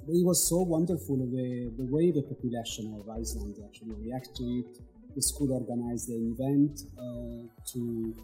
It 0.08 0.26
was 0.26 0.48
so 0.48 0.62
wonderful 0.62 1.18
the, 1.18 1.74
the 1.78 1.86
way 1.86 2.12
the 2.12 2.22
population 2.22 2.98
of 2.98 3.10
Iceland 3.10 3.58
actually 3.66 3.96
react 3.96 4.36
to 4.38 4.44
it. 4.44 4.80
The 5.16 5.22
school 5.22 5.54
organized 5.54 6.10
an 6.10 6.36
event 6.36 6.82
uh, 6.98 7.48
to 7.72 8.16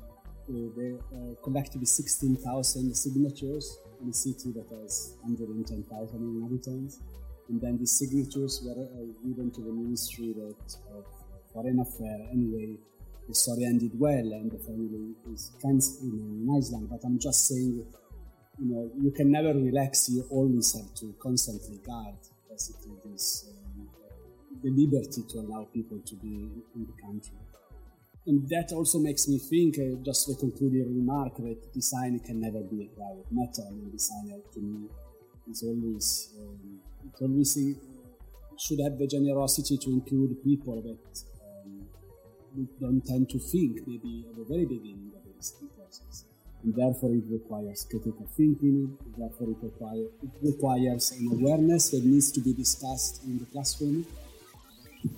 uh, 0.49 0.69
they 0.75 0.93
uh, 1.13 1.35
collected 1.43 1.87
16,000 1.87 2.95
signatures 2.95 3.79
in 4.01 4.09
a 4.09 4.13
city 4.13 4.51
that 4.53 4.65
has 4.81 5.13
110,000 5.21 6.15
inhabitants. 6.15 6.99
And 7.49 7.61
then 7.61 7.77
the 7.77 7.85
signatures 7.85 8.61
were 8.65 8.81
uh, 8.83 9.05
given 9.27 9.51
to 9.51 9.61
the 9.61 9.71
Ministry 9.71 10.33
of 10.41 11.05
Foreign 11.53 11.79
Affairs 11.79 12.27
anyway 12.31 12.77
the 13.29 13.35
story 13.35 13.63
ended 13.63 13.91
well 13.93 14.33
and 14.33 14.51
the 14.51 14.57
family 14.57 15.13
is 15.31 15.51
friends 15.61 15.99
in 16.01 16.49
Iceland. 16.57 16.89
But 16.89 17.01
I'm 17.05 17.19
just 17.19 17.45
saying, 17.45 17.85
you 18.57 18.65
know, 18.65 18.89
you 18.99 19.11
can 19.11 19.31
never 19.31 19.53
relax. 19.53 20.09
You 20.09 20.25
always 20.31 20.73
have 20.73 20.95
to 20.95 21.13
constantly 21.21 21.77
guard 21.85 22.15
basically 22.49 22.97
this 23.05 23.45
um, 23.47 23.58
the 24.63 24.69
liberty 24.71 25.23
to 25.29 25.39
allow 25.39 25.65
people 25.73 25.99
to 26.05 26.15
be 26.15 26.49
in 26.75 26.85
the 26.85 27.01
country. 27.01 27.37
And 28.27 28.47
that 28.49 28.71
also 28.73 28.99
makes 28.99 29.27
me 29.27 29.39
think, 29.39 29.79
uh, 29.79 29.95
just 30.03 30.29
a 30.29 30.35
concluding 30.35 30.93
remark, 30.93 31.37
that 31.37 31.73
design 31.73 32.19
can 32.19 32.39
never 32.39 32.61
be 32.61 32.83
a 32.83 32.89
private 32.95 33.25
matter. 33.31 33.63
I 33.67 33.71
mean, 33.71 33.89
design 33.91 34.41
to 34.53 34.59
me 34.59 34.89
is 35.49 35.63
always, 35.63 36.33
um, 36.39 36.79
it 37.07 37.21
always 37.21 37.57
should 38.57 38.79
have 38.83 38.99
the 38.99 39.07
generosity 39.07 39.77
to 39.77 39.89
include 39.89 40.43
people 40.43 40.81
that 40.81 41.23
we 42.55 42.67
don't 42.79 43.05
tend 43.05 43.29
to 43.29 43.39
think 43.39 43.87
maybe 43.87 44.25
at 44.29 44.35
the 44.35 44.43
very 44.43 44.65
beginning 44.65 45.11
of 45.15 45.23
the 45.23 45.33
design 45.39 45.69
process. 45.77 46.25
And 46.63 46.75
therefore 46.75 47.13
it 47.13 47.23
requires 47.31 47.87
critical 47.89 48.27
thinking, 48.35 48.97
therefore 49.17 49.51
it, 49.51 49.63
require, 49.63 50.05
it 50.21 50.31
requires 50.41 51.11
an 51.11 51.29
awareness 51.31 51.89
that 51.91 52.03
needs 52.03 52.31
to 52.33 52.41
be 52.41 52.53
discussed 52.53 53.23
in 53.23 53.39
the 53.39 53.45
classroom. 53.45 54.05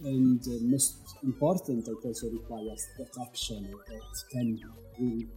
And 0.04 0.42
uh, 0.48 0.52
most 0.62 0.96
important, 1.24 1.88
it 1.88 1.98
also 2.06 2.30
requires 2.30 2.88
that 2.98 3.10
action 3.22 3.70
that 3.88 4.24
can 4.32 4.60
really 5.00 5.28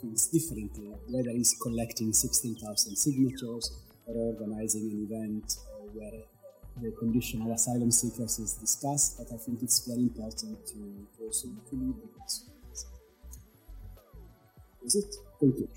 things 0.00 0.26
differently, 0.28 0.92
whether 1.08 1.30
it's 1.30 1.54
collecting 1.62 2.12
16,000 2.12 2.96
signatures 2.96 3.72
or 4.06 4.14
organizing 4.16 4.90
an 4.90 5.08
event 5.08 5.56
where 5.94 6.22
the 6.80 6.90
condition 6.98 7.42
of 7.42 7.48
asylum 7.48 7.90
seekers 7.90 8.38
is 8.38 8.54
discussed, 8.54 9.18
but 9.18 9.32
I 9.32 9.38
think 9.38 9.62
it's 9.62 9.86
very 9.86 10.02
important 10.02 10.66
to, 10.66 11.06
also 11.22 11.48
it. 11.48 12.08
That's 14.82 14.94
it. 14.96 15.14
Thank 15.40 15.58
you. 15.58 15.68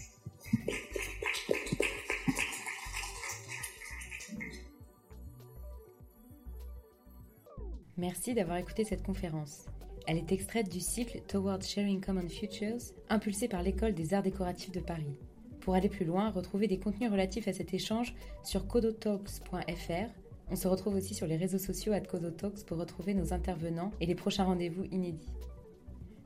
Merci 7.98 8.34
d'avoir 8.34 8.58
écouté 8.58 8.84
cette 8.84 9.04
conférence. 9.04 9.66
Elle 10.08 10.18
est 10.18 10.32
extraite 10.32 10.70
du 10.70 10.80
cycle 10.80 11.22
Towards 11.28 11.64
Sharing 11.64 12.02
Common 12.02 12.30
Futures, 12.30 12.78
impulsé 13.10 13.48
par 13.48 13.64
l'École 13.64 13.94
des 13.94 14.14
Arts 14.14 14.24
Décoratifs 14.24 14.72
de 14.72 14.80
Paris. 14.80 15.18
Pour 15.62 15.76
aller 15.76 15.90
plus 15.90 16.06
loin, 16.06 16.30
retrouvez 16.30 16.68
des 16.68 16.78
contenus 16.78 17.10
relatifs 17.10 17.48
à 17.48 17.54
cet 17.54 17.74
échange 17.74 18.14
sur 18.44 18.68
codotalks.fr 18.68 20.26
on 20.52 20.56
se 20.56 20.68
retrouve 20.68 20.96
aussi 20.96 21.16
sur 21.16 21.28
les 21.28 21.38
réseaux 21.38 21.58
sociaux 21.58 21.94
at 21.94 22.02
Talks 22.02 22.66
pour 22.66 22.78
retrouver 22.78 23.14
nos 23.14 23.34
intervenants 23.34 23.92
et 24.00 24.06
les 24.06 24.16
prochains 24.16 24.44
rendez-vous 24.44 24.84
inédits. 24.92 25.34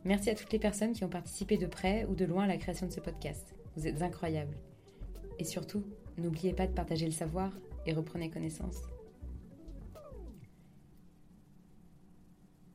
Merci 0.04 0.30
à 0.30 0.36
toutes 0.36 0.52
les 0.52 0.60
personnes 0.60 0.94
qui 0.94 1.04
ont 1.06 1.10
participé 1.10 1.58
de 1.58 1.68
près 1.68 2.06
ou 2.06 2.16
de 2.16 2.26
loin 2.26 2.44
à 2.44 2.48
la 2.48 2.58
création 2.58 2.88
de 2.88 2.92
ce 2.92 3.00
podcast. 3.00 3.56
Vous 3.76 3.88
êtes 3.88 4.02
incroyables. 4.02 4.58
Et 5.40 5.46
surtout, 5.46 5.84
n'oubliez 6.18 6.54
pas 6.54 6.68
de 6.68 6.74
partager 6.74 7.06
le 7.06 7.12
savoir 7.12 7.52
et 7.86 7.94
reprenez 7.94 8.30
connaissance. 8.30 8.82